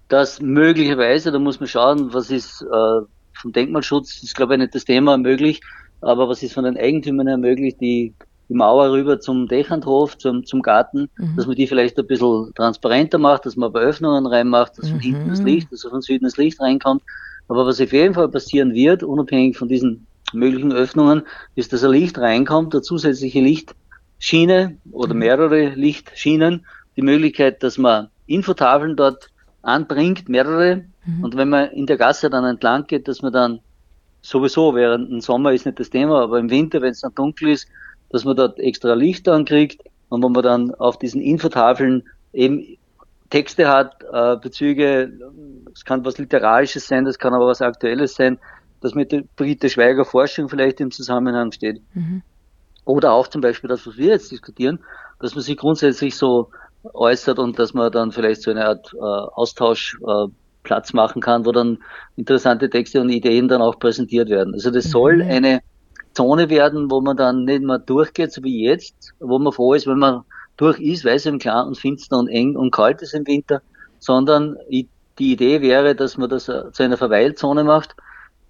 [0.09, 3.01] Dass möglicherweise, da muss man schauen, was ist äh,
[3.33, 5.61] vom Denkmalschutz, ist glaube ich nicht das Thema möglich,
[6.01, 8.13] aber was ist von den Eigentümern her möglich, die
[8.53, 11.37] die Mauer rüber zum Dächerndhof, zum, zum Garten, mhm.
[11.37, 14.99] dass man die vielleicht ein bisschen transparenter macht, dass man aber Öffnungen reinmacht, dass von
[14.99, 15.03] mhm.
[15.03, 17.03] hinten das Licht, dass von Süden das Licht reinkommt.
[17.49, 21.23] Aber was auf jeden Fall passieren wird, unabhängig von diesen möglichen Öffnungen,
[21.55, 25.21] ist, dass ein Licht reinkommt, eine zusätzliche Lichtschiene oder mhm.
[25.21, 29.31] mehrere Lichtschienen, die Möglichkeit, dass man Infotafeln dort
[29.63, 30.85] anbringt, mehrere.
[31.07, 31.25] Mhm.
[31.25, 33.61] Und wenn man in der Gasse dann entlang geht, dass man dann
[34.21, 37.49] sowieso während dem Sommer ist nicht das Thema, aber im Winter, wenn es dann dunkel
[37.49, 37.67] ist,
[38.13, 42.77] dass man dort extra Licht ankriegt und wo man dann auf diesen Infotafeln eben
[43.31, 45.11] Texte hat, äh, Bezüge,
[45.75, 48.39] es kann was Literarisches sein, das kann aber was Aktuelles sein,
[48.83, 51.81] das mit der Brigitte Schweiger Forschung vielleicht im Zusammenhang steht.
[51.95, 52.23] Mhm.
[52.85, 54.81] Oder auch zum Beispiel das, was wir jetzt diskutieren,
[55.21, 56.51] dass man sich grundsätzlich so
[56.93, 61.53] äußert und dass man dann vielleicht so eine Art äh, Austauschplatz äh, machen kann, wo
[61.53, 61.79] dann
[62.17, 64.53] interessante Texte und Ideen dann auch präsentiert werden.
[64.53, 64.91] Also das mhm.
[64.91, 65.61] soll eine
[66.15, 69.87] Zone werden, wo man dann nicht mehr durchgeht, so wie jetzt, wo man froh ist,
[69.87, 70.25] wenn man
[70.57, 73.63] durch ist, weil es im Klar und finster und eng und kalt ist im Winter,
[73.99, 74.57] sondern
[75.19, 77.95] die Idee wäre, dass man das äh, zu einer Verweilzone macht,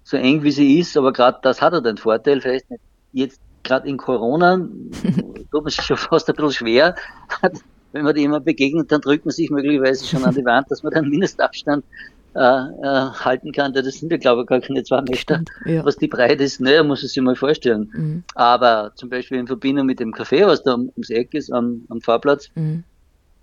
[0.03, 2.81] so eng wie sie ist, aber gerade das hat er den Vorteil, vielleicht nicht
[3.13, 4.57] jetzt gerade in Corona,
[5.51, 6.95] tut man sich schon fast ein bisschen schwer,
[7.91, 10.93] wenn man dem begegnet, dann drückt man sich möglicherweise schon an die Wand, dass man
[10.93, 11.85] den Mindestabstand
[12.35, 13.73] äh, äh, halten kann.
[13.73, 15.41] Das sind ja, glaube ich, gar keine zwei Meter.
[15.65, 15.85] Ja.
[15.85, 17.91] Was die Breite ist, naja, muss man sich mal vorstellen.
[17.93, 18.23] Mhm.
[18.35, 22.01] Aber zum Beispiel in Verbindung mit dem Café, was da ums Eck ist, am, am
[22.01, 22.83] Fahrplatz, mhm.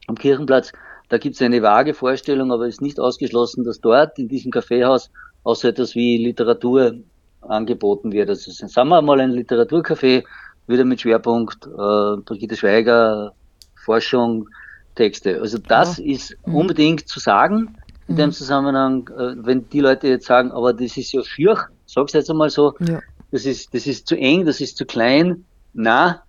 [0.07, 0.73] am Kirchenplatz,
[1.09, 4.51] da gibt es eine vage Vorstellung, aber es ist nicht ausgeschlossen, dass dort in diesem
[4.51, 5.11] Kaffeehaus
[5.45, 6.95] auch so etwas wie Literatur
[7.41, 8.29] angeboten wird.
[8.29, 10.25] Also sagen wir mal ein Literaturcafé,
[10.67, 13.33] wieder mit Schwerpunkt äh, Brigitte Schweiger,
[13.75, 14.49] Forschung,
[14.95, 15.41] Texte.
[15.41, 16.05] Also das ja.
[16.05, 16.55] ist mhm.
[16.55, 17.77] unbedingt zu sagen
[18.11, 18.33] in dem mhm.
[18.33, 22.51] Zusammenhang, äh, wenn die Leute jetzt sagen, aber das ist ja schier, sag's jetzt einmal
[22.51, 23.01] so, ja.
[23.31, 25.45] das ist, das ist zu eng, das ist zu klein.
[25.73, 26.23] Na,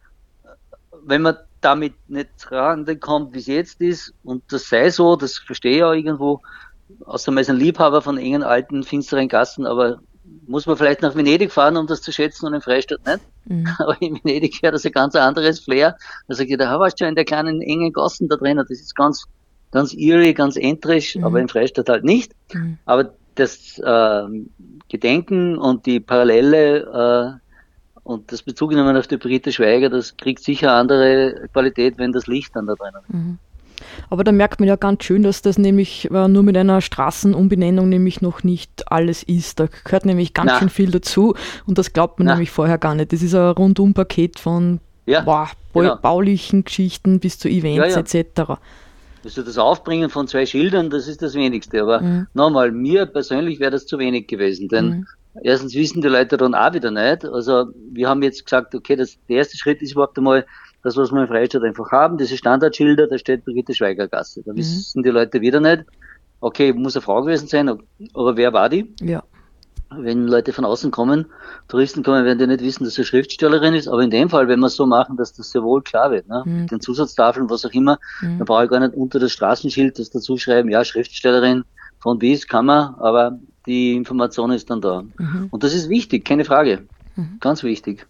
[1.03, 5.77] wenn man damit nicht rankommt, wie es jetzt ist, und das sei so, das verstehe
[5.77, 6.41] ich auch irgendwo,
[7.05, 10.01] außer man ist ein Liebhaber von engen, alten, finsteren Gassen, aber
[10.45, 13.21] muss man vielleicht nach Venedig fahren, um das zu schätzen und in Freistadt nicht.
[13.45, 13.67] Mhm.
[13.79, 15.97] Aber in Venedig wäre das ein ganz anderes Flair.
[16.27, 18.69] Da sage ich, da warst du ja in der kleinen, engen Gassen da drin, das
[18.69, 19.25] ist ganz,
[19.71, 21.23] ganz eerie, ganz entrisch, mhm.
[21.23, 22.33] aber in Freistadt halt nicht.
[22.53, 22.77] Mhm.
[22.85, 24.23] Aber das äh,
[24.89, 27.51] Gedenken und die Parallele äh,
[28.03, 32.27] und das Bezug genommen auf die Brigitte Schweiger, das kriegt sicher andere Qualität, wenn das
[32.27, 33.13] Licht dann da drinnen ist.
[33.13, 33.37] Mhm.
[34.09, 37.89] Aber da merkt man ja ganz schön, dass das nämlich äh, nur mit einer Straßenumbenennung
[37.89, 39.59] nämlich noch nicht alles ist.
[39.59, 40.59] Da gehört nämlich ganz Na.
[40.59, 42.33] schön viel dazu und das glaubt man Na.
[42.33, 43.11] nämlich vorher gar nicht.
[43.11, 45.95] Das ist ein Rundumpaket von ja, boah, genau.
[45.95, 48.21] baulichen Geschichten bis zu Events ja, ja.
[48.21, 48.59] etc.
[49.23, 51.81] Also das Aufbringen von zwei Schildern, das ist das Wenigste.
[51.81, 52.27] Aber mhm.
[52.33, 54.67] nochmal, mir persönlich wäre das zu wenig gewesen.
[54.67, 55.07] Denn mhm.
[55.43, 57.25] erstens wissen die Leute dann auch wieder nicht.
[57.25, 60.45] Also wir haben jetzt gesagt, okay, das, der erste Schritt ist überhaupt einmal
[60.83, 64.41] das, was wir in Freistadt einfach haben, diese Standardschilder, da steht Brigitte Schweigergasse.
[64.43, 64.57] Da mhm.
[64.57, 65.83] wissen die Leute wieder nicht,
[66.39, 68.93] okay, muss eine Frau gewesen sein, aber wer war die?
[69.01, 69.23] Ja
[69.97, 71.25] wenn Leute von außen kommen,
[71.67, 73.87] Touristen kommen, werden die nicht wissen, dass sie Schriftstellerin ist.
[73.87, 76.27] Aber in dem Fall, wenn wir es so machen, dass das sehr wohl klar wird,
[76.27, 76.43] ne?
[76.45, 76.61] Mhm.
[76.61, 78.37] mit den Zusatztafeln, was auch immer, mhm.
[78.39, 81.63] dann brauche ich gar nicht unter das Straßenschild das dazu schreiben, ja, Schriftstellerin
[81.99, 85.03] von bis kann man, aber die Information ist dann da.
[85.17, 85.47] Mhm.
[85.51, 86.87] Und das ist wichtig, keine Frage.
[87.15, 87.37] Mhm.
[87.39, 88.07] Ganz wichtig.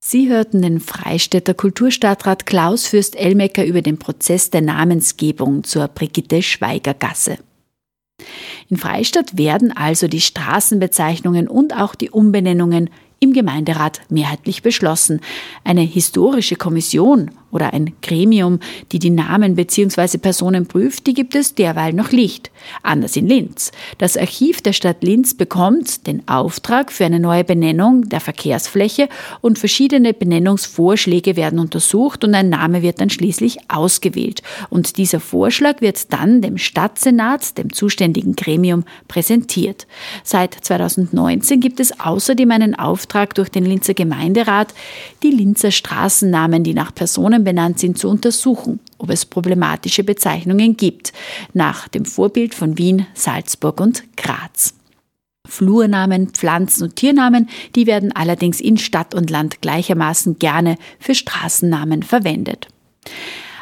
[0.00, 6.92] Sie hörten den Freistädter Kulturstadtrat Klaus Fürst-Elmecker über den Prozess der Namensgebung zur Brigitte Schweiger
[6.92, 7.38] Gasse.
[8.68, 12.90] In Freistadt werden also die Straßenbezeichnungen und auch die Umbenennungen
[13.20, 15.20] im Gemeinderat mehrheitlich beschlossen.
[15.64, 18.58] Eine historische Kommission oder ein Gremium,
[18.92, 20.18] die die Namen bzw.
[20.18, 22.50] Personen prüft, die gibt es derweil noch nicht.
[22.82, 23.70] Anders in Linz.
[23.98, 29.08] Das Archiv der Stadt Linz bekommt den Auftrag für eine neue Benennung der Verkehrsfläche
[29.40, 34.42] und verschiedene Benennungsvorschläge werden untersucht und ein Name wird dann schließlich ausgewählt.
[34.70, 39.86] Und dieser Vorschlag wird dann dem Stadtsenat, dem zuständigen Gremium, präsentiert.
[40.24, 44.74] Seit 2019 gibt es außerdem einen Auftrag durch den Linzer Gemeinderat,
[45.22, 51.12] die Linzer Straßennamen, die nach Personen benannt sind, zu untersuchen, ob es problematische Bezeichnungen gibt,
[51.52, 54.74] nach dem Vorbild von Wien, Salzburg und Graz.
[55.46, 62.02] Flurnamen, Pflanzen- und Tiernamen, die werden allerdings in Stadt und Land gleichermaßen gerne für Straßennamen
[62.02, 62.68] verwendet.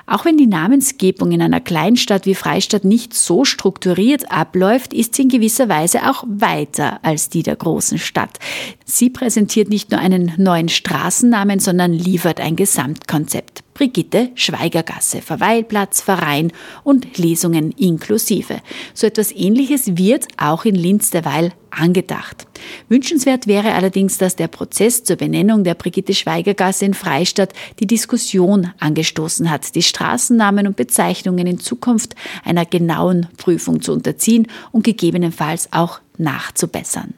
[0.06, 5.22] Auch wenn die Namensgebung in einer Kleinstadt wie Freistadt nicht so strukturiert abläuft, ist sie
[5.22, 8.38] in gewisser Weise auch weiter als die der großen Stadt.
[8.84, 13.61] Sie präsentiert nicht nur einen neuen Straßennamen, sondern liefert ein Gesamtkonzept.
[13.82, 16.52] Brigitte Schweigergasse, Verweilplatz, Verein
[16.84, 18.60] und Lesungen inklusive.
[18.94, 22.46] So etwas ähnliches wird auch in Linz derweil angedacht.
[22.88, 28.70] Wünschenswert wäre allerdings, dass der Prozess zur Benennung der Brigitte Schweigergasse in Freistadt die Diskussion
[28.78, 32.14] angestoßen hat, die Straßennamen und Bezeichnungen in Zukunft
[32.44, 37.14] einer genauen Prüfung zu unterziehen und gegebenenfalls auch nachzubessern.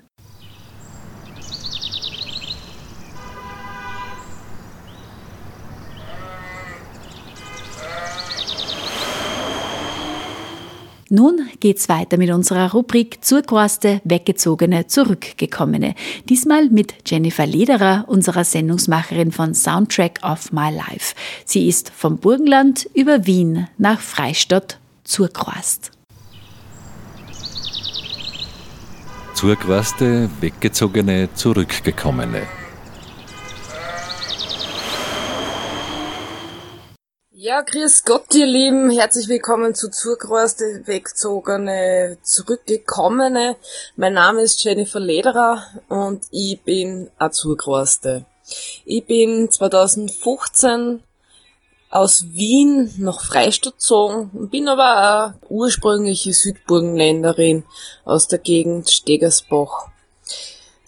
[11.11, 15.95] Nun geht's weiter mit unserer Rubrik Zurquaste, Weggezogene, Zurückgekommene.
[16.29, 21.15] Diesmal mit Jennifer Lederer, unserer Sendungsmacherin von Soundtrack of My Life.
[21.45, 25.91] Sie ist vom Burgenland über Wien nach Freistadt Zurquast.
[29.35, 32.64] Zurquaste, Weggezogene, Zurückgekommene.
[37.47, 38.89] Ja, grüß Gott, ihr Lieben.
[38.89, 43.57] Herzlich willkommen zu Zurgroste, Wegzogene, Zurückgekommene.
[43.97, 48.25] Mein Name ist Jennifer Lederer und ich bin eine Zurgroste.
[48.87, 51.03] Ich bin 2015
[51.91, 57.65] aus Wien nach Freistadt gezogen und bin aber eine ursprüngliche Südburgenländerin
[58.07, 59.91] aus der Gegend Stegersbach.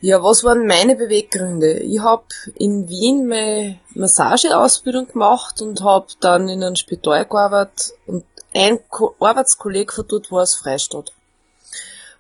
[0.00, 1.78] Ja, was waren meine Beweggründe?
[1.78, 8.24] Ich habe in Wien meine Massageausbildung gemacht und habe dann in einem Spital gearbeitet und
[8.54, 11.12] ein Ko Arbeitskollege von dort war aus Freistadt.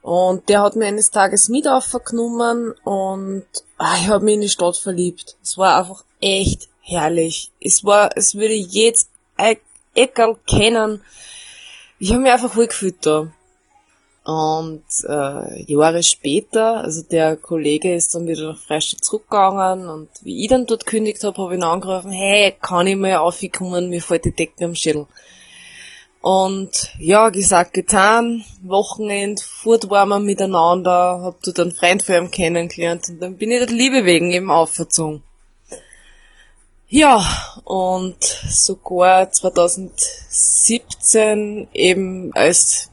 [0.00, 3.46] Und der hat mir eines Tages mit aufgenommen und
[3.76, 5.36] ah, ich habe mich in die Stadt verliebt.
[5.42, 7.50] Es war einfach echt herrlich.
[7.60, 9.10] Es war, es würde jetzt
[9.94, 11.02] Eckerl kennen.
[11.98, 13.28] Ich habe mich einfach wohl gefühlt da.
[14.26, 20.42] Und äh, Jahre später, also der Kollege ist dann wieder nach Freistadt zurückgegangen und wie
[20.42, 24.02] ich dann dort kündigt habe, habe ich ihn angerufen, hey, kann ich mal aufkommen, mir
[24.02, 25.06] fällt die Decke am Schädel.
[26.22, 32.32] Und ja, gesagt, getan, Wochenend, fort waren wir miteinander, hab dort einen Freund von ihm
[32.32, 35.22] kennengelernt und dann bin ich der Liebe wegen eben aufgezogen.
[36.88, 37.24] Ja,
[37.62, 42.90] und sogar 2017 eben als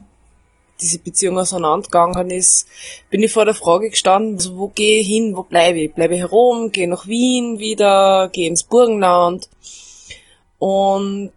[0.80, 2.66] diese Beziehung auseinandergegangen ist,
[3.10, 5.94] bin ich vor der Frage gestanden, also wo gehe ich hin, wo bleibe ich?
[5.94, 9.48] Bleibe ich herum, gehe nach Wien wieder, gehe ins Burgenland.
[10.58, 11.32] Und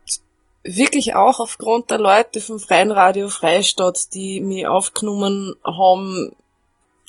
[0.63, 6.31] wirklich auch aufgrund der Leute vom Freien Radio Freistadt, die mich aufgenommen haben,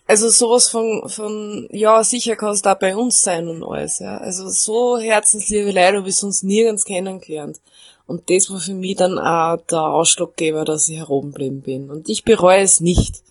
[0.06, 4.16] also sowas von, von, ja, sicher kann es da bei uns sein und alles, ja.
[4.16, 7.60] Also so herzensliebe Leute habe ich sonst nirgends kennengelernt.
[8.09, 11.90] Und das war für mich dann auch der Ausschlaggeber, dass ich herumgeblieben bin.
[11.90, 13.22] Und ich bereue es nicht.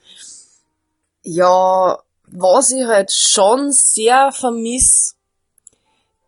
[1.24, 1.98] Ja,
[2.28, 5.16] was ich halt schon sehr vermiss,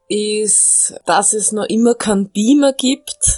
[0.07, 3.37] ist, dass es noch immer keinen Beamer gibt,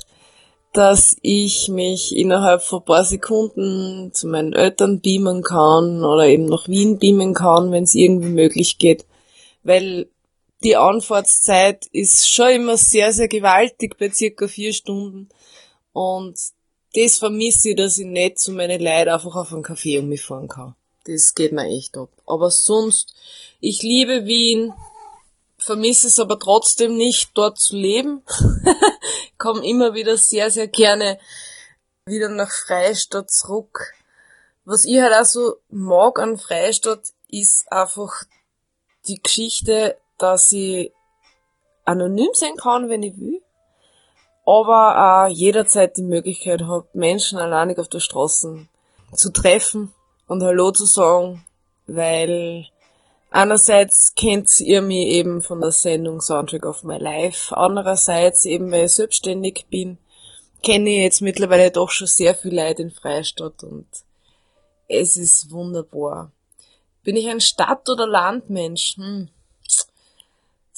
[0.72, 6.70] dass ich mich innerhalb von paar Sekunden zu meinen Eltern beamen kann oder eben nach
[6.70, 9.06] Wien beamen kann, wenn es irgendwie möglich geht.
[9.64, 10.08] Weil
[10.64, 15.30] die Anfahrtszeit ist schon immer sehr, sehr gewaltig bei circa vier Stunden.
[15.94, 16.40] Und
[16.94, 20.22] das vermisse ich, dass ich nicht zu meinen Leuten einfach auf einen Kaffee um mich
[20.22, 20.76] fahren kann.
[21.06, 22.10] Das geht mir echt ab.
[22.26, 23.16] Aber sonst,
[23.60, 24.74] ich liebe Wien,
[25.58, 28.22] vermisse es aber trotzdem nicht, dort zu leben.
[29.38, 31.20] Komme immer wieder sehr, sehr gerne
[32.06, 33.94] wieder nach Freistadt zurück.
[34.66, 38.24] Was ich halt auch so mag an Freistadt, ist einfach
[39.08, 40.92] die Geschichte dass ich
[41.86, 43.42] anonym sein kann, wenn ich will,
[44.46, 48.68] aber auch jederzeit die Möglichkeit habe, Menschen alleinig auf der Straße
[49.14, 49.94] zu treffen
[50.28, 51.46] und Hallo zu sagen,
[51.88, 52.68] weil
[53.34, 57.56] Einerseits kennt ihr mich eben von der Sendung Soundtrack of My Life.
[57.56, 59.98] Andererseits eben, weil ich selbstständig bin,
[60.62, 63.88] kenne ich jetzt mittlerweile doch schon sehr viel Leute in Freistadt und
[64.90, 66.34] es ist wunderbar.
[67.04, 68.98] Bin ich ein Stadt- oder Landmensch?
[68.98, 69.30] Hm.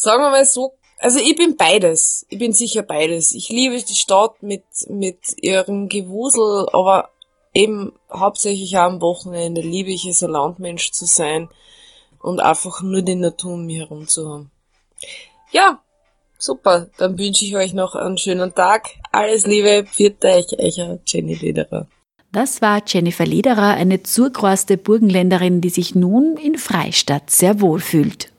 [0.03, 2.25] Sagen wir mal so, also ich bin beides.
[2.27, 3.31] Ich bin sicher beides.
[3.31, 7.11] Ich liebe die Stadt mit, mit ihrem Gewusel, aber
[7.53, 11.47] eben hauptsächlich auch am Wochenende liebe ich es, ein Landmensch zu sein
[12.21, 14.51] und einfach nur die Natur um mich herum zu haben.
[15.51, 15.81] Ja,
[16.37, 16.89] super.
[16.97, 18.89] Dann wünsche ich euch noch einen schönen Tag.
[19.13, 19.85] Alles Liebe.
[19.89, 21.87] Viert euch, euer Jenny Lederer.
[22.33, 28.32] Das war Jennifer Lederer, eine zurgroste Burgenländerin, die sich nun in Freistadt sehr wohl fühlt.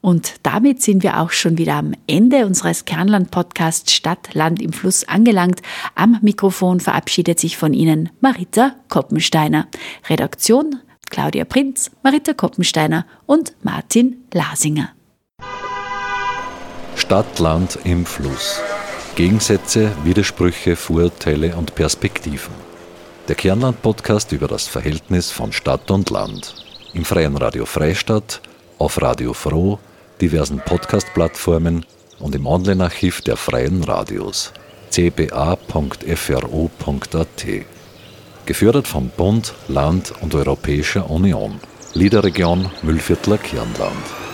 [0.00, 5.06] Und damit sind wir auch schon wieder am Ende unseres Kernland-Podcasts Stadt, Land im Fluss
[5.06, 5.60] angelangt.
[5.94, 9.68] Am Mikrofon verabschiedet sich von Ihnen Marita Koppensteiner.
[10.08, 10.80] Redaktion
[11.10, 14.90] Claudia Prinz, Marita Koppensteiner und Martin Lasinger.
[16.94, 18.60] Stadt, Land im Fluss.
[19.16, 22.54] Gegensätze, Widersprüche, Vorurteile und Perspektiven.
[23.28, 26.54] Der Kernland-Podcast über das Verhältnis von Stadt und Land.
[26.94, 28.40] Im Freien Radio Freistadt,
[28.78, 29.78] auf Radio Froh,
[30.20, 31.86] diversen Podcast-Plattformen
[32.18, 34.52] und im Online-Archiv der Freien Radios
[34.90, 35.56] cba.fro.at.
[38.46, 41.60] Gefördert vom Bund, Land und Europäischer Union.
[41.94, 44.29] Liederregion Müllviertler Kirnland.